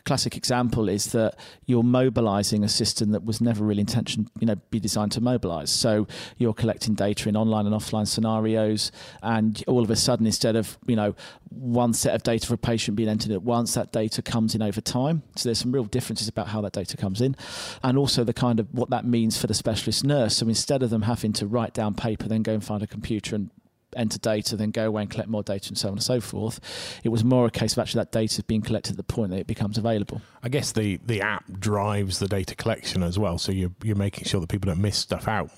classic 0.05 0.37
example 0.37 0.89
is 0.89 1.13
that 1.13 1.35
you're 1.67 1.83
mobilizing 1.83 2.63
a 2.63 2.69
system 2.69 3.13
that 3.13 3.25
was 3.25 3.41
never 3.41 3.65
really 3.65 3.81
intentioned, 3.81 4.31
you 4.39 4.47
know, 4.47 4.57
be 4.71 4.79
designed 4.79 5.13
to 5.13 5.21
mobilize. 5.21 5.71
So 5.71 6.07
you're 6.37 6.53
collecting 6.53 6.95
data 6.95 7.29
in 7.29 7.37
online 7.37 7.67
and 7.67 7.75
offline 7.75 8.07
scenarios, 8.07 8.93
and 9.23 9.63
all 9.67 9.83
of 9.83 9.91
a 9.91 9.97
sudden, 9.97 10.27
instead 10.27 10.57
of 10.57 10.79
you 10.87 10.97
know 10.97 11.15
one 11.51 11.95
set 11.95 12.15
of 12.15 12.23
data 12.23 12.47
for 12.47 12.55
a 12.55 12.59
patient 12.59 12.97
being 12.97 13.09
entered 13.09 13.33
at 13.33 13.43
once, 13.43 13.75
that 13.75 13.93
data 13.93 14.21
comes 14.21 14.55
in 14.55 14.63
over 14.63 14.81
time. 14.81 15.23
So 15.37 15.49
there's 15.49 15.59
some 15.59 15.73
real 15.73 15.85
differences 15.85 16.29
about 16.29 16.49
how 16.49 16.61
that 16.63 16.73
data 16.73 16.97
comes 16.97 17.21
in, 17.21 17.37
and 17.83 17.97
also 17.97 18.25
the 18.25 18.35
kind 18.35 18.61
of 18.61 18.73
what 18.73 18.91
that 18.91 19.07
means 19.07 19.41
for 19.41 19.47
the 19.47 19.55
specialist 19.55 20.05
nurse. 20.05 20.37
So 20.37 20.49
instead 20.49 20.83
of 20.83 20.91
them 20.91 21.03
having 21.03 21.33
to 21.35 21.47
write 21.47 21.73
down 21.73 21.95
paper, 21.95 22.29
then 22.29 22.43
go 22.43 22.53
and 22.53 22.65
find 22.65 22.83
a 22.83 22.87
computer 22.87 23.35
and 23.37 23.51
enter 23.97 24.19
data, 24.19 24.57
then 24.57 24.71
go 24.71 24.87
away 24.87 25.03
and 25.03 25.11
collect 25.11 25.29
more 25.29 25.43
data, 25.43 25.69
and 25.69 25.79
so 25.79 25.89
on 25.89 25.95
and 25.95 26.03
so 26.03 26.21
forth. 26.21 26.61
It 27.05 27.09
was 27.09 27.25
more 27.25 27.47
a 27.47 27.51
case 27.51 27.73
of 27.73 27.79
actually 27.81 28.01
that 28.01 28.13
data 28.13 28.43
being 28.45 28.63
collected 28.63 28.93
at 28.93 28.97
the 28.97 29.05
point 29.05 29.31
that 29.31 29.39
it 29.39 29.47
becomes 29.47 29.79
available. 29.79 30.21
I 30.43 30.49
guess 30.49 30.73
the, 30.73 30.99
the 31.05 31.21
app 31.21 31.45
drives 31.59 32.19
the 32.19 32.29
data 32.29 32.55
collection 32.55 33.03
as 33.03 33.19
well, 33.19 33.39
so 33.39 33.53
you're, 33.53 33.73
you're 33.83 33.97
making 33.97 34.25
sure 34.25 34.41
that 34.41 34.49
people 34.49 34.69
don't 34.69 34.81
miss 34.81 34.97
stuff 34.97 35.29
out. 35.29 35.51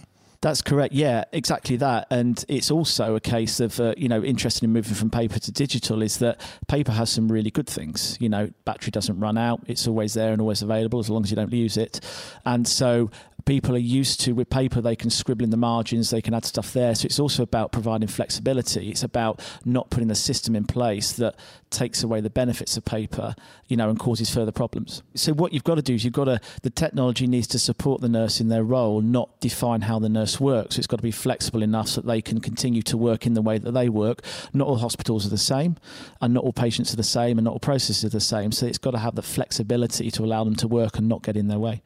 That's 0.43 0.63
correct. 0.63 0.93
Yeah, 0.93 1.25
exactly 1.33 1.77
that. 1.77 2.07
And 2.11 2.45
it's 2.47 2.71
also 2.71 3.17
a 3.17 3.21
case 3.21 3.59
of, 3.59 3.81
uh, 3.81 3.95
you 3.97 4.09
know, 4.09 4.23
interested 4.23 4.65
in 4.65 4.73
moving 4.73 4.95
from 4.95 5.11
paper 5.11 5.39
to 5.39 5.51
digital 5.51 6.03
is 6.03 6.19
that 6.19 6.41
paper 6.69 6.93
has 6.93 7.11
some 7.11 7.33
really 7.33 7.51
good 7.51 7.67
things. 7.67 8.17
You 8.21 8.29
know, 8.29 8.51
battery 8.65 8.91
doesn't 8.91 9.19
run 9.19 9.39
out, 9.39 9.63
it's 9.67 9.89
always 9.89 10.15
there 10.15 10.33
and 10.33 10.41
always 10.41 10.63
available 10.63 11.01
as 11.01 11.09
long 11.11 11.25
as 11.25 11.31
you 11.31 11.37
don't 11.37 11.53
use 11.53 11.77
it. 11.77 12.01
And 12.45 12.69
so 12.69 13.11
people 13.47 13.77
are 13.77 13.79
used 13.79 14.21
to 14.21 14.33
with 14.33 14.51
paper 14.51 14.81
they 14.81 14.97
can 14.97 15.09
scribble 15.09 15.45
in 15.45 15.51
the 15.51 15.57
margins 15.57 16.11
they 16.11 16.21
can 16.21 16.35
add 16.35 16.45
stuff 16.45 16.73
there. 16.73 16.95
So 16.95 17.07
it's 17.07 17.21
also 17.21 17.45
about 17.45 17.73
providing 17.73 18.09
flexibility. 18.09 18.91
It's 18.91 19.05
about 19.05 19.41
not 19.65 19.89
putting 19.89 20.09
the 20.09 20.17
system 20.17 20.57
in 20.57 20.65
place 20.65 21.13
that 21.13 21.37
takes 21.71 22.03
away 22.03 22.21
the 22.21 22.31
benefits 22.31 22.77
of 22.77 22.85
paper 22.85 23.35
you 23.69 23.77
know 23.77 23.89
and 23.89 23.99
causes 23.99 24.29
further 24.29 24.53
problems. 24.53 25.03
So 25.15 25.33
what 25.33 25.53
you've 25.53 25.65
got 25.65 25.77
to 25.77 25.83
do 25.83 25.95
is 25.95 26.05
you've 26.05 26.13
got 26.13 26.25
to 26.25 26.41
the 26.63 26.71
technology 26.71 27.27
needs 27.27 27.47
to 27.49 27.59
support 27.59 28.01
the 28.01 28.09
nurse 28.09 28.41
in 28.41 28.49
their 28.49 28.65
role 28.65 29.01
not 29.01 29.41
define 29.41 29.83
how 29.83 30.01
the 30.01 30.09
nurse 30.09 30.41
works. 30.41 30.77
It's 30.77 30.89
got 30.89 30.97
to 30.97 31.03
be 31.03 31.13
flexible 31.13 31.63
enough 31.63 31.89
so 31.89 32.01
that 32.01 32.09
they 32.09 32.21
can 32.21 32.41
continue 32.41 32.83
to 32.83 32.97
work 32.97 33.27
in 33.27 33.35
the 33.35 33.43
way 33.43 33.59
that 33.59 33.73
they 33.73 33.89
work. 33.89 34.23
Not 34.53 34.67
all 34.67 34.79
hospitals 34.79 35.25
are 35.25 35.31
the 35.31 35.39
same 35.39 35.77
and 36.21 36.35
not 36.35 36.43
all 36.43 36.53
patients 36.53 36.93
are 36.93 36.97
the 36.97 37.05
same 37.05 37.39
and 37.39 37.45
not 37.45 37.53
all 37.53 37.61
processes 37.61 38.05
are 38.05 38.09
the 38.09 38.21
same. 38.21 38.51
So 38.51 38.67
it's 38.67 38.79
got 38.79 38.91
to 38.91 38.99
have 38.99 39.15
the 39.15 39.23
flexibility 39.23 40.11
to 40.11 40.25
allow 40.25 40.43
them 40.43 40.57
to 40.57 40.67
work 40.67 40.99
and 40.99 41.09
not 41.09 41.23
get 41.23 41.37
in 41.37 41.47
their 41.47 41.61
way 41.61 41.83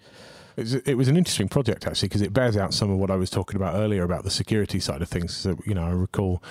It 0.56 0.96
was, 0.96 1.08
an 1.08 1.16
interesting 1.16 1.48
project 1.48 1.86
actually 1.86 2.08
because 2.08 2.22
it 2.22 2.32
bears 2.32 2.56
out 2.56 2.74
some 2.74 2.90
of 2.90 2.98
what 2.98 3.10
I 3.10 3.16
was 3.16 3.30
talking 3.30 3.56
about 3.56 3.76
earlier 3.76 4.02
about 4.02 4.24
the 4.24 4.30
security 4.30 4.80
side 4.80 5.02
of 5.02 5.08
things. 5.08 5.36
So, 5.36 5.58
you 5.64 5.74
know, 5.74 5.84
I 5.84 5.90
recall, 5.90 6.42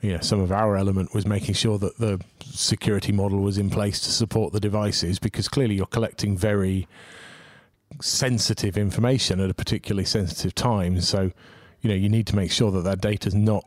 you 0.00 0.12
know, 0.12 0.20
some 0.20 0.40
of 0.40 0.50
our 0.52 0.76
element 0.76 1.14
was 1.14 1.26
making 1.26 1.54
sure 1.54 1.78
that 1.78 1.98
the 1.98 2.20
security 2.44 3.12
model 3.12 3.40
was 3.40 3.58
in 3.58 3.70
place 3.70 4.00
to 4.00 4.10
support 4.10 4.52
the 4.52 4.60
devices 4.60 5.18
because 5.18 5.48
clearly 5.48 5.74
you're 5.74 5.86
collecting 5.86 6.36
very 6.36 6.88
sensitive 8.00 8.78
information 8.78 9.40
at 9.40 9.50
a 9.50 9.54
particularly 9.54 10.04
sensitive 10.04 10.54
time. 10.54 11.00
So, 11.00 11.32
you 11.80 11.88
know, 11.88 11.96
you 11.96 12.08
need 12.08 12.26
to 12.28 12.36
make 12.36 12.52
sure 12.52 12.70
that 12.70 12.82
that 12.82 13.00
data 13.00 13.28
is 13.28 13.34
not 13.34 13.64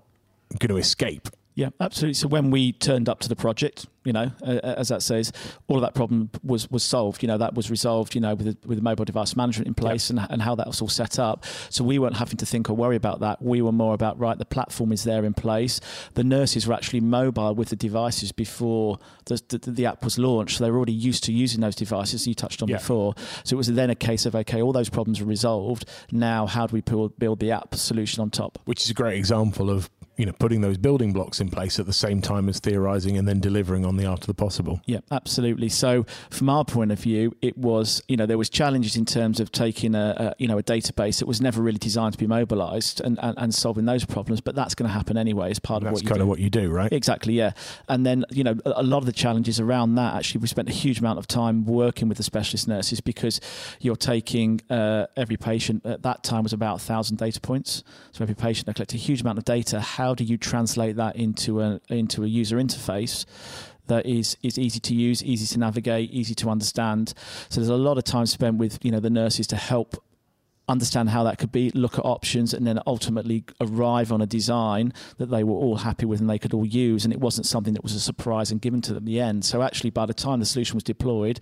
going 0.60 0.70
to 0.70 0.78
escape. 0.78 1.30
Yeah, 1.56 1.70
absolutely. 1.80 2.16
So 2.16 2.28
when 2.28 2.50
we 2.50 2.72
turned 2.72 3.08
up 3.08 3.20
to 3.22 3.30
the 3.30 3.36
project, 3.36 3.86
you 4.06 4.12
know, 4.12 4.32
uh, 4.46 4.60
as 4.64 4.90
that 4.90 5.02
says, 5.02 5.32
all 5.68 5.78
of 5.78 5.82
that 5.82 5.94
problem 5.94 6.30
was 6.44 6.70
was 6.70 6.84
solved. 6.84 7.22
You 7.22 7.28
know, 7.28 7.38
that 7.38 7.54
was 7.54 7.70
resolved. 7.70 8.16
You 8.16 8.22
know, 8.22 8.36
with 8.36 8.58
with 8.66 8.78
the 8.78 8.84
mobile 8.84 9.06
device 9.06 9.36
management 9.36 9.68
in 9.68 9.74
place 9.74 10.10
and, 10.10 10.20
and 10.30 10.42
how 10.42 10.56
that 10.56 10.68
was 10.68 10.82
all 10.82 10.90
set 10.90 11.20
up. 11.20 11.46
So 11.70 11.84
we 11.84 12.00
weren't 12.00 12.18
having 12.18 12.38
to 12.38 12.46
think 12.46 12.70
or 12.70 12.74
worry 12.74 12.96
about 12.96 13.20
that. 13.22 13.42
We 13.42 13.62
were 13.62 13.72
more 13.72 13.94
about 13.94 14.20
right, 14.20 14.38
the 14.38 14.46
platform 14.46 14.92
is 14.92 15.04
there 15.04 15.24
in 15.24 15.34
place. 15.34 15.80
The 16.16 16.24
nurses 16.24 16.68
were 16.68 16.74
actually 16.74 17.02
mobile 17.02 17.56
with 17.56 17.70
the 17.70 17.76
devices 17.76 18.32
before 18.32 18.98
the 19.26 19.42
the, 19.48 19.72
the 19.72 19.86
app 19.86 20.04
was 20.04 20.18
launched. 20.18 20.58
So 20.58 20.64
they 20.64 20.72
were 20.72 20.78
already 20.78 20.94
used 20.94 21.24
to 21.26 21.32
using 21.32 21.62
those 21.62 21.76
devices. 21.76 22.28
You 22.28 22.34
touched 22.34 22.62
on 22.62 22.70
yeah. 22.70 22.78
before. 22.78 23.14
So 23.44 23.56
it 23.56 23.58
was 23.58 23.68
then 23.68 23.90
a 23.90 23.96
case 23.96 24.26
of 24.26 24.36
okay, 24.36 24.62
all 24.62 24.74
those 24.74 24.90
problems 24.90 25.22
are 25.22 25.26
resolved. 25.26 25.86
Now, 26.12 26.48
how 26.48 26.68
do 26.68 26.74
we 26.74 26.82
build 26.82 27.18
build 27.20 27.40
the 27.40 27.52
app 27.52 27.76
solution 27.76 28.22
on 28.22 28.32
top? 28.32 28.58
Which 28.66 28.84
is 28.84 28.90
a 28.90 28.94
great 28.94 29.18
example 29.18 29.70
of 29.70 29.90
you 30.18 30.26
know 30.26 30.34
putting 30.34 30.62
those 30.62 30.78
building 30.78 31.14
blocks 31.14 31.40
in 31.40 31.50
place 31.50 31.80
at 31.80 31.86
the 31.86 31.94
same 31.94 32.22
time 32.22 32.50
as 32.50 32.60
theorizing 32.60 33.18
and 33.18 33.28
then 33.28 33.40
delivering 33.40 33.86
on 33.86 33.98
the 33.98 34.06
art 34.06 34.22
of 34.22 34.28
the 34.28 34.34
possible. 34.34 34.82
Yeah 34.86 35.00
absolutely. 35.12 35.70
So 35.70 36.06
from 36.30 36.50
our 36.50 36.66
point 36.66 36.92
of 36.92 37.00
view 37.00 37.36
it 37.42 37.58
was 37.58 38.02
you 38.08 38.18
know 38.18 38.26
there 38.26 38.38
was 38.38 38.50
challenges 38.50 38.96
in 38.96 39.06
terms 39.06 39.40
of 39.40 39.52
taking 39.52 39.96
a, 39.96 40.16
a 40.18 40.36
you 40.38 40.48
know 40.48 40.58
a 40.58 40.64
database 40.64 41.20
that 41.20 41.28
was 41.28 41.42
never 41.42 41.62
really 41.62 41.78
designed 41.78 42.14
to 42.14 42.20
be 42.20 42.28
mobilized 42.28 43.02
and, 43.02 43.20
and, 43.22 43.38
and 43.38 43.56
solving 43.56 43.86
those 43.86 44.06
problems 44.06 44.42
but 44.42 44.56
that's 44.56 44.76
going 44.76 44.88
to 44.88 44.94
happen 44.94 45.18
anyway 45.18 45.50
as 45.50 45.60
part 45.60 45.84
of 45.84 45.92
what 45.92 46.02
you 46.02 46.08
kind 46.08 46.20
do. 46.20 46.24
of 46.24 46.28
what 46.28 46.40
you 46.40 46.50
do 46.50 46.70
right? 46.70 46.92
Exactly 46.92 47.34
yeah. 47.34 47.52
And 47.88 48.06
then 48.06 48.26
you 48.32 48.44
know 48.44 48.56
a, 48.66 48.74
a 48.78 48.84
lot 48.84 49.00
of 49.00 49.06
the 49.06 49.12
challenges 49.12 49.60
around 49.60 49.96
that 49.96 50.16
actually 50.16 50.42
we 50.42 50.48
spent 50.48 50.70
a 50.70 50.74
huge 50.74 51.00
amount 51.00 51.20
of 51.20 51.28
time 51.28 51.66
working 51.66 52.08
with 52.08 52.18
the 52.18 52.24
specialist 52.24 52.68
nurses 52.68 53.02
because 53.02 53.40
you're 53.80 53.96
taking 53.96 54.62
uh, 54.70 55.08
every 55.16 55.38
patient 55.38 55.86
at 55.86 56.04
that 56.04 56.24
time 56.24 56.44
was 56.44 56.54
about 56.54 56.74
1000 56.74 57.18
data 57.18 57.40
points. 57.40 57.84
So 58.12 58.24
every 58.24 58.36
patient 58.36 58.68
they 58.68 58.74
collect 58.74 58.94
a 58.94 58.98
huge 58.98 59.22
amount 59.22 59.38
of 59.38 59.46
data 59.46 59.80
how 59.80 60.03
do 60.12 60.26
you 60.26 60.38
translate 60.38 60.98
that 60.98 61.16
into 61.16 61.62
a 61.62 61.80
into 61.88 62.24
a 62.24 62.28
user 62.28 62.58
interface 62.58 63.26
that 63.88 64.06
is 64.06 64.38
is 64.44 64.58
easy 64.58 64.80
to 64.80 64.94
use, 64.94 65.24
easy 65.24 65.46
to 65.54 65.60
navigate, 65.60 66.12
easy 66.12 66.36
to 66.36 66.50
understand. 66.50 67.14
So 67.50 67.62
there's 67.62 67.70
a 67.70 67.76
lot 67.76 67.98
of 67.98 68.04
time 68.04 68.26
spent 68.26 68.58
with 68.58 68.84
you 68.84 68.92
know 68.92 69.00
the 69.00 69.10
nurses 69.10 69.48
to 69.48 69.56
help 69.56 70.04
understand 70.68 71.10
how 71.10 71.24
that 71.24 71.38
could 71.38 71.52
be, 71.52 71.72
look 71.72 71.98
at 71.98 72.06
options, 72.06 72.54
and 72.54 72.66
then 72.66 72.80
ultimately 72.88 73.44
arrive 73.60 74.12
on 74.12 74.22
a 74.22 74.26
design 74.26 74.94
that 75.18 75.30
they 75.30 75.44
were 75.44 75.56
all 75.56 75.78
happy 75.78 76.06
with 76.06 76.20
and 76.20 76.30
they 76.30 76.40
could 76.40 76.54
all 76.54 76.66
use. 76.66 77.04
And 77.04 77.14
it 77.14 77.20
wasn't 77.20 77.46
something 77.48 77.74
that 77.74 77.84
was 77.84 77.94
a 77.94 78.00
surprise 78.00 78.52
and 78.52 78.62
given 78.62 78.82
to 78.82 78.94
them 78.94 79.04
at 79.04 79.06
the 79.06 79.20
end. 79.20 79.46
So 79.46 79.62
actually, 79.62 79.90
by 79.90 80.06
the 80.06 80.14
time 80.14 80.40
the 80.40 80.46
solution 80.46 80.76
was 80.76 80.84
deployed, 80.84 81.40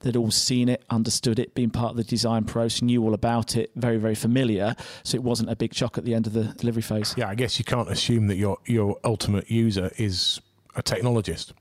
they'd 0.00 0.16
all 0.16 0.30
seen 0.30 0.68
it, 0.68 0.84
understood 0.90 1.38
it, 1.38 1.54
been 1.54 1.70
part 1.70 1.90
of 1.90 1.96
the 1.96 2.04
design 2.04 2.44
process, 2.44 2.82
knew 2.82 3.02
all 3.02 3.14
about 3.14 3.56
it, 3.56 3.70
very, 3.76 3.98
very 3.98 4.14
familiar. 4.14 4.74
So 5.02 5.16
it 5.16 5.22
wasn't 5.22 5.50
a 5.50 5.56
big 5.56 5.74
shock 5.74 5.98
at 5.98 6.04
the 6.04 6.14
end 6.14 6.26
of 6.26 6.32
the 6.32 6.44
delivery 6.44 6.82
phase. 6.82 7.14
Yeah, 7.16 7.28
I 7.28 7.34
guess 7.34 7.58
you 7.58 7.64
can't 7.64 7.90
assume 7.90 8.28
that 8.28 8.36
your 8.36 8.58
your 8.66 8.98
ultimate 9.04 9.50
user 9.50 9.90
is 9.98 10.40
a 10.74 10.82
technologist. 10.82 11.52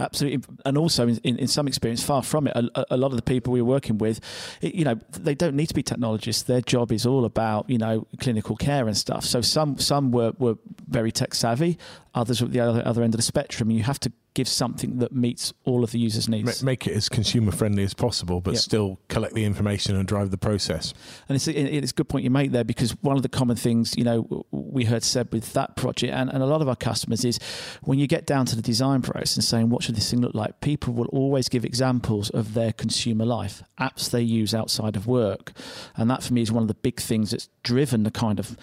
Absolutely, 0.00 0.42
and 0.64 0.78
also 0.78 1.06
in, 1.06 1.18
in, 1.18 1.38
in, 1.38 1.46
some 1.46 1.68
experience, 1.68 2.02
far 2.02 2.22
from 2.22 2.46
it. 2.46 2.56
A, 2.56 2.94
a, 2.94 2.96
lot 2.96 3.08
of 3.08 3.16
the 3.16 3.22
people 3.22 3.52
we 3.52 3.60
are 3.60 3.64
working 3.64 3.98
with, 3.98 4.18
you 4.62 4.82
know, 4.82 4.98
they 5.10 5.34
don't 5.34 5.54
need 5.54 5.66
to 5.66 5.74
be 5.74 5.82
technologists. 5.82 6.44
Their 6.44 6.62
job 6.62 6.90
is 6.90 7.04
all 7.04 7.26
about 7.26 7.68
you 7.68 7.76
know 7.76 8.06
clinical 8.18 8.56
care 8.56 8.86
and 8.86 8.96
stuff. 8.96 9.24
So 9.26 9.42
some 9.42 9.78
some 9.78 10.10
were, 10.10 10.32
were 10.38 10.56
very 10.88 11.12
tech 11.12 11.34
savvy, 11.34 11.78
others 12.14 12.40
were 12.40 12.46
at 12.46 12.52
the 12.52 12.60
other, 12.60 12.82
other 12.86 13.02
end 13.02 13.12
of 13.12 13.18
the 13.18 13.22
spectrum. 13.22 13.70
You 13.70 13.82
have 13.82 14.00
to 14.00 14.12
give 14.34 14.48
something 14.48 14.98
that 14.98 15.12
meets 15.12 15.52
all 15.64 15.84
of 15.84 15.90
the 15.90 15.98
users' 15.98 16.28
needs. 16.28 16.62
Make 16.62 16.86
it 16.86 16.92
as 16.92 17.08
consumer 17.08 17.52
friendly 17.52 17.82
as 17.82 17.94
possible, 17.94 18.40
but 18.40 18.54
yep. 18.54 18.62
still 18.62 19.00
collect 19.08 19.34
the 19.34 19.44
information 19.44 19.96
and 19.96 20.06
drive 20.06 20.30
the 20.30 20.38
process. 20.38 20.94
And 21.28 21.36
it's 21.36 21.48
a, 21.48 21.52
it's 21.52 21.92
a 21.92 21.94
good 21.94 22.08
point 22.08 22.24
you 22.24 22.30
make 22.30 22.52
there 22.52 22.64
because 22.64 22.92
one 23.02 23.16
of 23.16 23.22
the 23.22 23.28
common 23.28 23.56
things 23.56 23.96
you 23.96 24.04
know 24.04 24.44
we 24.50 24.84
heard 24.84 25.02
said 25.02 25.32
with 25.32 25.52
that 25.54 25.76
project 25.76 26.12
and, 26.12 26.30
and 26.30 26.42
a 26.42 26.46
lot 26.46 26.62
of 26.62 26.68
our 26.68 26.76
customers 26.76 27.24
is 27.24 27.38
when 27.82 27.98
you 27.98 28.06
get 28.06 28.26
down 28.26 28.46
to 28.46 28.56
the 28.56 28.62
design 28.62 29.02
process 29.02 29.36
and 29.36 29.44
saying 29.44 29.68
what 29.68 29.82
should 29.82 29.96
this 29.96 30.10
thing 30.10 30.20
look 30.20 30.34
like, 30.34 30.60
people 30.60 30.94
will 30.94 31.06
always 31.06 31.48
give 31.48 31.64
examples 31.64 32.30
of 32.30 32.54
their 32.54 32.72
consumer 32.72 33.24
life, 33.24 33.62
apps 33.80 34.10
they 34.10 34.22
use 34.22 34.54
outside 34.54 34.96
of 34.96 35.06
work, 35.06 35.52
and 35.96 36.10
that 36.10 36.22
for 36.22 36.32
me 36.32 36.42
is 36.42 36.52
one 36.52 36.62
of 36.62 36.68
the 36.68 36.74
big 36.74 37.00
things 37.00 37.30
that's 37.30 37.48
driven 37.62 38.02
the 38.02 38.10
kind 38.10 38.38
of 38.38 38.56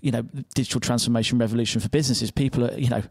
you 0.00 0.10
know 0.10 0.22
digital 0.54 0.80
transformation 0.80 1.38
revolution 1.38 1.80
for 1.80 1.88
businesses. 1.88 2.30
People 2.30 2.64
are 2.64 2.78
you 2.78 2.88
know 2.88 3.02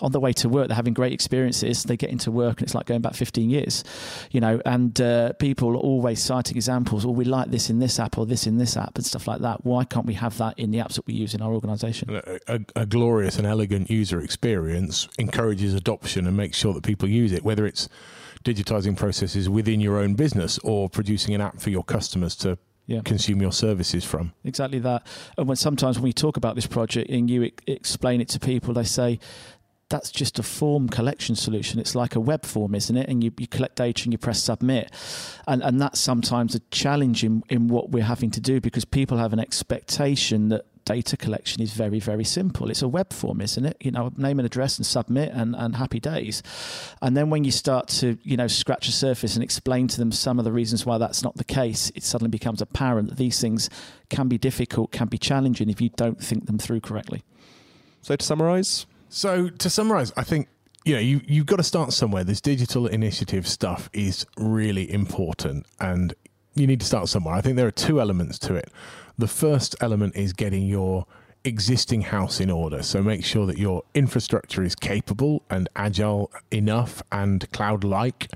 on 0.00 0.12
the 0.12 0.20
way 0.20 0.32
to 0.34 0.48
work, 0.48 0.68
they're 0.68 0.76
having 0.76 0.94
great 0.94 1.12
experiences. 1.12 1.84
They 1.84 1.96
get 1.96 2.10
into 2.10 2.30
work 2.30 2.60
and 2.60 2.66
it's 2.66 2.74
like 2.74 2.86
going 2.86 3.02
back 3.02 3.14
15 3.14 3.50
years, 3.50 3.84
you 4.30 4.40
know. 4.40 4.60
And 4.64 4.98
uh, 5.00 5.32
people 5.34 5.70
are 5.70 5.76
always 5.76 6.22
citing 6.22 6.56
examples. 6.56 7.04
Or 7.04 7.08
oh, 7.08 7.12
we 7.12 7.24
like 7.24 7.50
this 7.50 7.70
in 7.70 7.78
this 7.78 7.98
app 7.98 8.18
or 8.18 8.26
this 8.26 8.46
in 8.46 8.58
this 8.58 8.76
app 8.76 8.96
and 8.96 9.04
stuff 9.04 9.26
like 9.26 9.40
that. 9.40 9.64
Why 9.64 9.84
can't 9.84 10.06
we 10.06 10.14
have 10.14 10.36
that 10.38 10.58
in 10.58 10.70
the 10.70 10.78
apps 10.78 10.94
that 10.94 11.06
we 11.06 11.14
use 11.14 11.34
in 11.34 11.42
our 11.42 11.52
organisation? 11.52 12.16
A, 12.16 12.40
a, 12.46 12.60
a 12.76 12.86
glorious 12.86 13.38
and 13.38 13.46
elegant 13.46 13.90
user 13.90 14.20
experience 14.20 15.08
encourages 15.18 15.74
adoption 15.74 16.26
and 16.26 16.36
makes 16.36 16.56
sure 16.56 16.72
that 16.74 16.84
people 16.84 17.08
use 17.08 17.32
it, 17.32 17.44
whether 17.44 17.66
it's 17.66 17.88
digitizing 18.44 18.96
processes 18.96 19.48
within 19.48 19.80
your 19.80 19.98
own 19.98 20.14
business 20.14 20.58
or 20.60 20.88
producing 20.88 21.34
an 21.34 21.40
app 21.40 21.60
for 21.60 21.70
your 21.70 21.84
customers 21.84 22.34
to 22.36 22.58
yeah. 22.90 23.00
consume 23.04 23.40
your 23.40 23.52
services 23.52 24.04
from. 24.04 24.32
Exactly 24.44 24.80
that. 24.80 25.06
And 25.38 25.46
when 25.46 25.56
sometimes 25.56 25.96
when 25.96 26.04
we 26.04 26.12
talk 26.12 26.36
about 26.36 26.56
this 26.56 26.66
project 26.66 27.08
and 27.08 27.30
you 27.30 27.50
explain 27.66 28.20
it 28.20 28.28
to 28.30 28.40
people, 28.40 28.74
they 28.74 28.84
say, 28.84 29.20
that's 29.90 30.10
just 30.10 30.38
a 30.38 30.42
form 30.42 30.88
collection 30.88 31.34
solution. 31.34 31.80
It's 31.80 31.94
like 31.94 32.14
a 32.14 32.20
web 32.20 32.44
form, 32.44 32.74
isn't 32.74 32.96
it? 32.96 33.08
And 33.08 33.22
you, 33.22 33.32
you 33.38 33.46
collect 33.46 33.76
data 33.76 34.04
and 34.04 34.12
you 34.12 34.18
press 34.18 34.42
submit. 34.42 34.90
And, 35.46 35.62
and 35.62 35.80
that's 35.80 35.98
sometimes 35.98 36.54
a 36.54 36.60
challenge 36.70 37.24
in, 37.24 37.42
in 37.48 37.68
what 37.68 37.90
we're 37.90 38.04
having 38.04 38.30
to 38.32 38.40
do 38.40 38.60
because 38.60 38.84
people 38.84 39.18
have 39.18 39.32
an 39.32 39.40
expectation 39.40 40.48
that 40.48 40.64
data 40.90 41.16
collection 41.16 41.62
is 41.62 41.72
very, 41.72 42.00
very 42.00 42.24
simple. 42.24 42.68
It's 42.68 42.82
a 42.82 42.88
web 42.88 43.12
form, 43.12 43.40
isn't 43.40 43.64
it? 43.64 43.76
You 43.80 43.92
know, 43.92 44.10
name 44.16 44.40
and 44.40 44.46
address 44.46 44.76
and 44.76 44.84
submit 44.84 45.30
and, 45.32 45.54
and 45.54 45.76
happy 45.76 46.00
days. 46.00 46.42
And 47.00 47.16
then 47.16 47.30
when 47.30 47.44
you 47.44 47.52
start 47.52 47.86
to, 48.00 48.18
you 48.24 48.36
know, 48.36 48.48
scratch 48.48 48.86
the 48.86 48.92
surface 48.92 49.36
and 49.36 49.44
explain 49.44 49.86
to 49.86 49.98
them 49.98 50.10
some 50.10 50.40
of 50.40 50.44
the 50.44 50.50
reasons 50.50 50.84
why 50.84 50.98
that's 50.98 51.22
not 51.22 51.36
the 51.36 51.44
case, 51.44 51.92
it 51.94 52.02
suddenly 52.02 52.28
becomes 52.30 52.60
apparent 52.60 53.08
that 53.08 53.18
these 53.18 53.40
things 53.40 53.70
can 54.08 54.26
be 54.26 54.36
difficult, 54.36 54.90
can 54.90 55.06
be 55.06 55.16
challenging 55.16 55.70
if 55.70 55.80
you 55.80 55.90
don't 55.90 56.20
think 56.20 56.46
them 56.46 56.58
through 56.58 56.80
correctly. 56.80 57.22
So 58.02 58.16
to 58.16 58.26
summarize? 58.26 58.86
So 59.08 59.48
to 59.48 59.70
summarize, 59.70 60.12
I 60.16 60.24
think 60.24 60.48
you 60.84 60.94
know 60.94 61.00
you 61.00 61.20
you've 61.24 61.46
got 61.46 61.56
to 61.56 61.62
start 61.62 61.92
somewhere. 61.92 62.24
This 62.24 62.40
digital 62.40 62.88
initiative 62.88 63.46
stuff 63.46 63.88
is 63.92 64.26
really 64.36 64.90
important, 64.90 65.66
and 65.78 66.14
you 66.56 66.66
need 66.66 66.80
to 66.80 66.86
start 66.86 67.08
somewhere. 67.08 67.34
I 67.34 67.42
think 67.42 67.56
there 67.56 67.66
are 67.68 67.70
two 67.86 68.00
elements 68.00 68.40
to 68.40 68.54
it. 68.56 68.72
The 69.20 69.28
first 69.28 69.76
element 69.82 70.16
is 70.16 70.32
getting 70.32 70.66
your 70.66 71.04
existing 71.44 72.00
house 72.00 72.40
in 72.40 72.50
order. 72.50 72.82
So 72.82 73.02
make 73.02 73.22
sure 73.22 73.44
that 73.44 73.58
your 73.58 73.82
infrastructure 73.94 74.62
is 74.62 74.74
capable 74.74 75.42
and 75.50 75.68
agile 75.76 76.30
enough 76.50 77.02
and 77.12 77.50
cloud 77.52 77.84
like. 77.84 78.30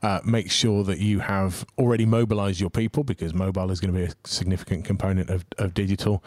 Uh, 0.00 0.20
make 0.24 0.48
sure 0.48 0.84
that 0.84 1.00
you 1.00 1.18
have 1.18 1.64
already 1.76 2.06
mobilized 2.06 2.60
your 2.60 2.70
people 2.70 3.02
because 3.02 3.34
mobile 3.34 3.72
is 3.72 3.80
going 3.80 3.92
to 3.92 3.98
be 3.98 4.04
a 4.06 4.12
significant 4.24 4.84
component 4.84 5.28
of, 5.28 5.44
of 5.58 5.74
digital. 5.74 6.22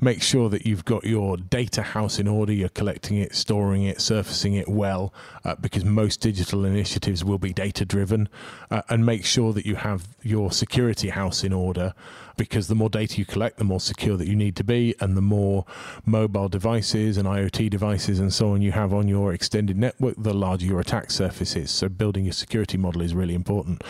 Make 0.00 0.20
sure 0.20 0.48
that 0.48 0.66
you've 0.66 0.84
got 0.84 1.04
your 1.04 1.36
data 1.36 1.82
house 1.82 2.18
in 2.18 2.26
order, 2.26 2.52
you're 2.52 2.68
collecting 2.70 3.18
it, 3.18 3.36
storing 3.36 3.84
it, 3.84 4.00
surfacing 4.00 4.54
it 4.54 4.68
well, 4.68 5.14
uh, 5.44 5.54
because 5.54 5.84
most 5.84 6.20
digital 6.20 6.64
initiatives 6.64 7.24
will 7.24 7.38
be 7.38 7.52
data 7.52 7.84
driven. 7.84 8.28
Uh, 8.68 8.82
and 8.88 9.06
make 9.06 9.24
sure 9.24 9.52
that 9.52 9.64
you 9.64 9.76
have 9.76 10.08
your 10.22 10.50
security 10.50 11.10
house 11.10 11.44
in 11.44 11.52
order 11.52 11.94
because 12.36 12.68
the 12.68 12.74
more 12.74 12.90
data 12.90 13.18
you 13.18 13.24
collect, 13.24 13.58
the 13.58 13.64
more 13.64 13.80
secure 13.80 14.16
that 14.16 14.26
you 14.26 14.36
need 14.36 14.56
to 14.56 14.64
be, 14.64 14.94
and 15.00 15.16
the 15.16 15.22
more 15.22 15.64
mobile 16.04 16.48
devices 16.48 17.16
and 17.16 17.26
IoT 17.26 17.70
devices 17.70 18.18
and 18.18 18.32
so 18.32 18.52
on 18.52 18.62
you 18.62 18.72
have 18.72 18.92
on 18.92 19.08
your 19.08 19.32
extended 19.32 19.76
network, 19.76 20.14
the 20.18 20.34
larger 20.34 20.66
your 20.66 20.80
attack 20.80 21.10
surface 21.10 21.56
is. 21.56 21.70
So 21.70 21.88
building 21.88 22.24
your 22.24 22.32
security 22.32 22.76
model 22.76 23.02
is 23.02 23.14
really 23.14 23.34
important. 23.34 23.82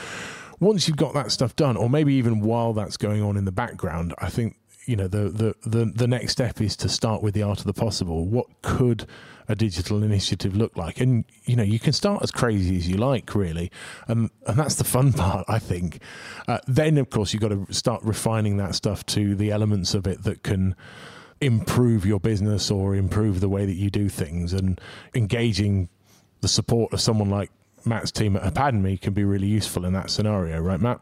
Once 0.61 0.87
you've 0.87 0.97
got 0.97 1.15
that 1.15 1.31
stuff 1.33 1.57
done, 1.57 1.77
or 1.77 1.91
maybe 1.91 2.15
even 2.15 2.41
while 2.41 2.73
that's 2.73 2.97
going 2.97 3.23
on 3.23 3.37
in 3.37 3.45
the 3.45 3.53
background, 3.53 4.15
I 4.19 4.31
think 4.31 4.57
you 4.87 4.97
know 4.97 5.09
the, 5.09 5.29
the 5.29 5.55
the 5.69 5.85
the 5.87 6.07
next 6.07 6.33
step 6.33 6.61
is 6.61 6.77
to 6.77 6.89
start 6.89 7.23
with 7.23 7.35
the 7.35 7.43
art 7.43 7.61
of 7.61 7.65
the 7.65 7.73
possible. 7.73 8.27
What 8.27 8.47
could 8.63 9.07
a 9.49 9.55
digital 9.55 10.03
initiative 10.03 10.57
look 10.57 10.77
like? 10.77 11.01
And 11.01 11.25
you 11.45 11.57
know, 11.57 11.63
you 11.63 11.79
can 11.79 11.93
start 11.93 12.23
as 12.23 12.31
crazy 12.31 12.77
as 12.77 12.89
you 12.89 12.97
like, 12.97 13.35
really, 13.35 13.71
and 14.09 14.31
and 14.47 14.59
that's 14.59 14.77
the 14.77 14.85
fun 14.85 15.13
part, 15.25 15.45
I 15.49 15.59
think. 15.59 16.01
Uh, 16.49 16.59
then, 16.67 16.99
of 16.99 17.11
course, 17.11 17.33
you've 17.33 17.43
got 17.43 17.49
to 17.49 17.67
start 17.73 18.03
refining 18.03 18.57
that 18.59 18.75
stuff 18.75 19.05
to 19.07 19.35
the 19.35 19.51
elements 19.51 19.95
of 19.95 20.07
it 20.07 20.23
that 20.25 20.43
can 20.43 20.75
improve 21.41 22.07
your 22.07 22.21
business 22.21 22.71
or 22.71 22.95
improve 22.95 23.41
the 23.41 23.49
way 23.49 23.67
that 23.67 23.75
you 23.75 23.91
do 23.91 24.09
things, 24.09 24.53
and 24.53 24.81
engaging 25.15 25.89
the 26.41 26.49
support 26.49 26.93
of 26.93 27.01
someone 27.01 27.31
like 27.31 27.51
Matt's 27.87 28.11
team 28.11 28.37
at 28.37 28.43
Apadmi 28.43 29.01
can 29.01 29.13
be 29.13 29.25
really 29.25 29.47
useful 29.47 29.85
in 29.85 29.93
that 29.93 30.11
scenario, 30.11 30.61
right, 30.61 30.81
Matt? 30.81 31.01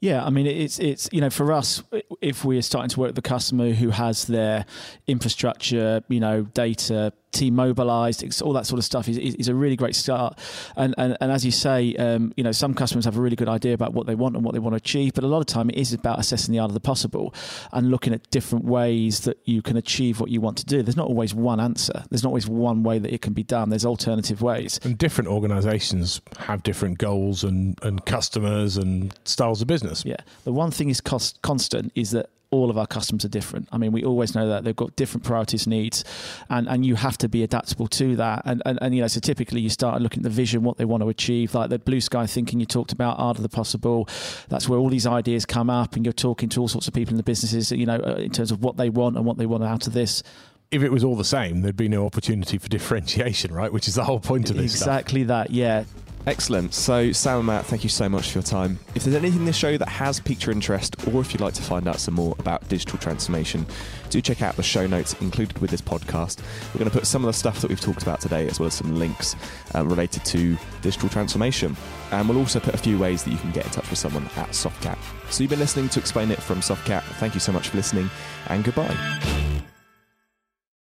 Yeah, 0.00 0.24
I 0.24 0.30
mean, 0.30 0.46
it's 0.46 0.78
it's 0.78 1.08
you 1.12 1.20
know 1.20 1.30
for 1.30 1.52
us, 1.52 1.82
if 2.20 2.44
we're 2.44 2.62
starting 2.62 2.88
to 2.90 3.00
work 3.00 3.08
with 3.10 3.18
a 3.18 3.22
customer 3.22 3.72
who 3.72 3.90
has 3.90 4.26
their 4.26 4.64
infrastructure, 5.06 6.02
you 6.08 6.20
know, 6.20 6.42
data 6.42 7.12
team 7.32 7.54
mobilized, 7.54 8.42
all 8.42 8.54
that 8.54 8.64
sort 8.66 8.78
of 8.78 8.84
stuff 8.84 9.06
is, 9.08 9.18
is 9.18 9.48
a 9.48 9.54
really 9.54 9.76
great 9.76 9.96
start. 9.96 10.38
And 10.76 10.94
and, 10.98 11.16
and 11.20 11.32
as 11.32 11.44
you 11.44 11.50
say, 11.50 11.94
um, 11.96 12.32
you 12.36 12.44
know, 12.44 12.52
some 12.52 12.74
customers 12.74 13.04
have 13.06 13.16
a 13.16 13.20
really 13.20 13.36
good 13.36 13.48
idea 13.48 13.74
about 13.74 13.92
what 13.92 14.06
they 14.06 14.14
want 14.14 14.36
and 14.36 14.44
what 14.44 14.54
they 14.54 14.60
want 14.60 14.74
to 14.74 14.76
achieve, 14.76 15.14
but 15.14 15.24
a 15.24 15.26
lot 15.26 15.40
of 15.40 15.46
time 15.46 15.68
it 15.68 15.76
is 15.76 15.92
about 15.92 16.20
assessing 16.20 16.52
the 16.52 16.60
art 16.60 16.70
of 16.70 16.74
the 16.74 16.80
possible 16.80 17.34
and 17.72 17.90
looking 17.90 18.12
at 18.12 18.30
different 18.30 18.64
ways 18.64 19.20
that 19.20 19.38
you 19.44 19.62
can 19.62 19.76
achieve 19.76 20.20
what 20.20 20.30
you 20.30 20.40
want 20.40 20.58
to 20.58 20.64
do. 20.64 20.82
There's 20.82 20.96
not 20.96 21.08
always 21.08 21.34
one 21.34 21.58
answer. 21.58 22.04
There's 22.08 22.22
not 22.22 22.28
always 22.28 22.46
one 22.46 22.84
way 22.84 23.00
that 23.00 23.12
it 23.12 23.20
can 23.20 23.32
be 23.32 23.42
done. 23.42 23.70
There's 23.70 23.84
alternative 23.84 24.42
ways. 24.42 24.78
And 24.84 24.96
different 24.96 25.28
organizations 25.28 26.20
have 26.38 26.62
different 26.62 26.98
goals 26.98 27.42
and, 27.42 27.78
and 27.82 28.04
customers 28.06 28.76
and 28.76 29.18
styles 29.24 29.60
of 29.60 29.66
business 29.66 29.87
business. 29.90 30.04
Yeah. 30.04 30.24
The 30.44 30.52
one 30.52 30.70
thing 30.70 30.88
is 30.88 31.00
cost 31.00 31.40
constant 31.42 31.92
is 31.94 32.10
that 32.12 32.30
all 32.50 32.70
of 32.70 32.78
our 32.78 32.86
customers 32.86 33.24
are 33.24 33.28
different. 33.28 33.68
I 33.72 33.78
mean, 33.78 33.92
we 33.92 34.04
always 34.04 34.34
know 34.34 34.48
that 34.48 34.64
they've 34.64 34.74
got 34.74 34.96
different 34.96 35.24
priorities, 35.24 35.66
needs, 35.66 36.02
and, 36.48 36.66
and 36.66 36.84
you 36.84 36.94
have 36.94 37.18
to 37.18 37.28
be 37.28 37.42
adaptable 37.42 37.88
to 37.88 38.16
that. 38.16 38.42
And, 38.46 38.62
and, 38.64 38.78
and, 38.80 38.94
you 38.94 39.02
know, 39.02 39.06
so 39.06 39.20
typically 39.20 39.60
you 39.60 39.68
start 39.68 40.00
looking 40.00 40.20
at 40.20 40.24
the 40.24 40.30
vision, 40.30 40.62
what 40.62 40.78
they 40.78 40.86
want 40.86 41.02
to 41.02 41.10
achieve, 41.10 41.54
like 41.54 41.68
the 41.68 41.78
blue 41.78 42.00
sky 42.00 42.26
thinking 42.26 42.58
you 42.58 42.64
talked 42.64 42.92
about, 42.92 43.18
art 43.18 43.36
of 43.36 43.42
the 43.42 43.50
possible. 43.50 44.08
That's 44.48 44.66
where 44.66 44.78
all 44.78 44.88
these 44.88 45.06
ideas 45.06 45.44
come 45.44 45.68
up, 45.68 45.94
and 45.94 46.06
you're 46.06 46.12
talking 46.14 46.48
to 46.50 46.60
all 46.60 46.68
sorts 46.68 46.88
of 46.88 46.94
people 46.94 47.12
in 47.12 47.16
the 47.18 47.22
businesses, 47.22 47.70
you 47.70 47.86
know, 47.86 47.96
uh, 47.96 48.14
in 48.14 48.30
terms 48.30 48.50
of 48.50 48.62
what 48.62 48.78
they 48.78 48.88
want 48.88 49.16
and 49.16 49.26
what 49.26 49.36
they 49.36 49.46
want 49.46 49.64
out 49.64 49.86
of 49.86 49.92
this 49.92 50.22
if 50.70 50.82
it 50.82 50.92
was 50.92 51.02
all 51.02 51.16
the 51.16 51.24
same, 51.24 51.62
there'd 51.62 51.76
be 51.76 51.88
no 51.88 52.04
opportunity 52.04 52.58
for 52.58 52.68
differentiation, 52.68 53.54
right? 53.54 53.72
Which 53.72 53.88
is 53.88 53.94
the 53.94 54.04
whole 54.04 54.20
point 54.20 54.50
of 54.50 54.56
this. 54.56 54.74
Exactly 54.74 55.24
stuff. 55.24 55.48
that, 55.48 55.50
yeah. 55.50 55.84
Excellent. 56.26 56.74
So, 56.74 57.10
Sam 57.12 57.38
and 57.38 57.46
Matt, 57.46 57.64
thank 57.66 57.82
you 57.82 57.88
so 57.88 58.08
much 58.08 58.30
for 58.30 58.38
your 58.38 58.42
time. 58.42 58.78
If 58.94 59.04
there's 59.04 59.16
anything 59.16 59.40
in 59.40 59.44
this 59.46 59.56
show 59.56 59.78
that 59.78 59.88
has 59.88 60.20
piqued 60.20 60.44
your 60.44 60.52
interest, 60.52 60.94
or 61.08 61.20
if 61.22 61.32
you'd 61.32 61.40
like 61.40 61.54
to 61.54 61.62
find 61.62 61.88
out 61.88 62.00
some 62.00 62.14
more 62.14 62.34
about 62.38 62.68
digital 62.68 62.98
transformation, 62.98 63.64
do 64.10 64.20
check 64.20 64.42
out 64.42 64.56
the 64.56 64.62
show 64.62 64.86
notes 64.86 65.14
included 65.22 65.58
with 65.58 65.70
this 65.70 65.80
podcast. 65.80 66.40
We're 66.74 66.80
going 66.80 66.90
to 66.90 66.96
put 66.96 67.06
some 67.06 67.22
of 67.24 67.28
the 67.28 67.32
stuff 67.32 67.60
that 67.62 67.68
we've 67.68 67.80
talked 67.80 68.02
about 68.02 68.20
today, 68.20 68.46
as 68.46 68.60
well 68.60 68.66
as 68.66 68.74
some 68.74 68.96
links 68.96 69.36
um, 69.74 69.88
related 69.88 70.24
to 70.26 70.58
digital 70.82 71.08
transformation. 71.08 71.76
And 72.10 72.28
we'll 72.28 72.38
also 72.38 72.60
put 72.60 72.74
a 72.74 72.78
few 72.78 72.98
ways 72.98 73.22
that 73.24 73.30
you 73.30 73.38
can 73.38 73.50
get 73.52 73.64
in 73.64 73.70
touch 73.72 73.88
with 73.88 73.98
someone 73.98 74.24
at 74.36 74.50
Softcat. 74.50 74.98
So, 75.30 75.42
you've 75.42 75.50
been 75.50 75.58
listening 75.58 75.88
to 75.90 76.00
Explain 76.00 76.30
It 76.30 76.42
from 76.42 76.60
Softcat. 76.60 77.02
Thank 77.18 77.34
you 77.34 77.40
so 77.40 77.52
much 77.52 77.68
for 77.68 77.76
listening, 77.76 78.10
and 78.48 78.64
goodbye. 78.64 79.57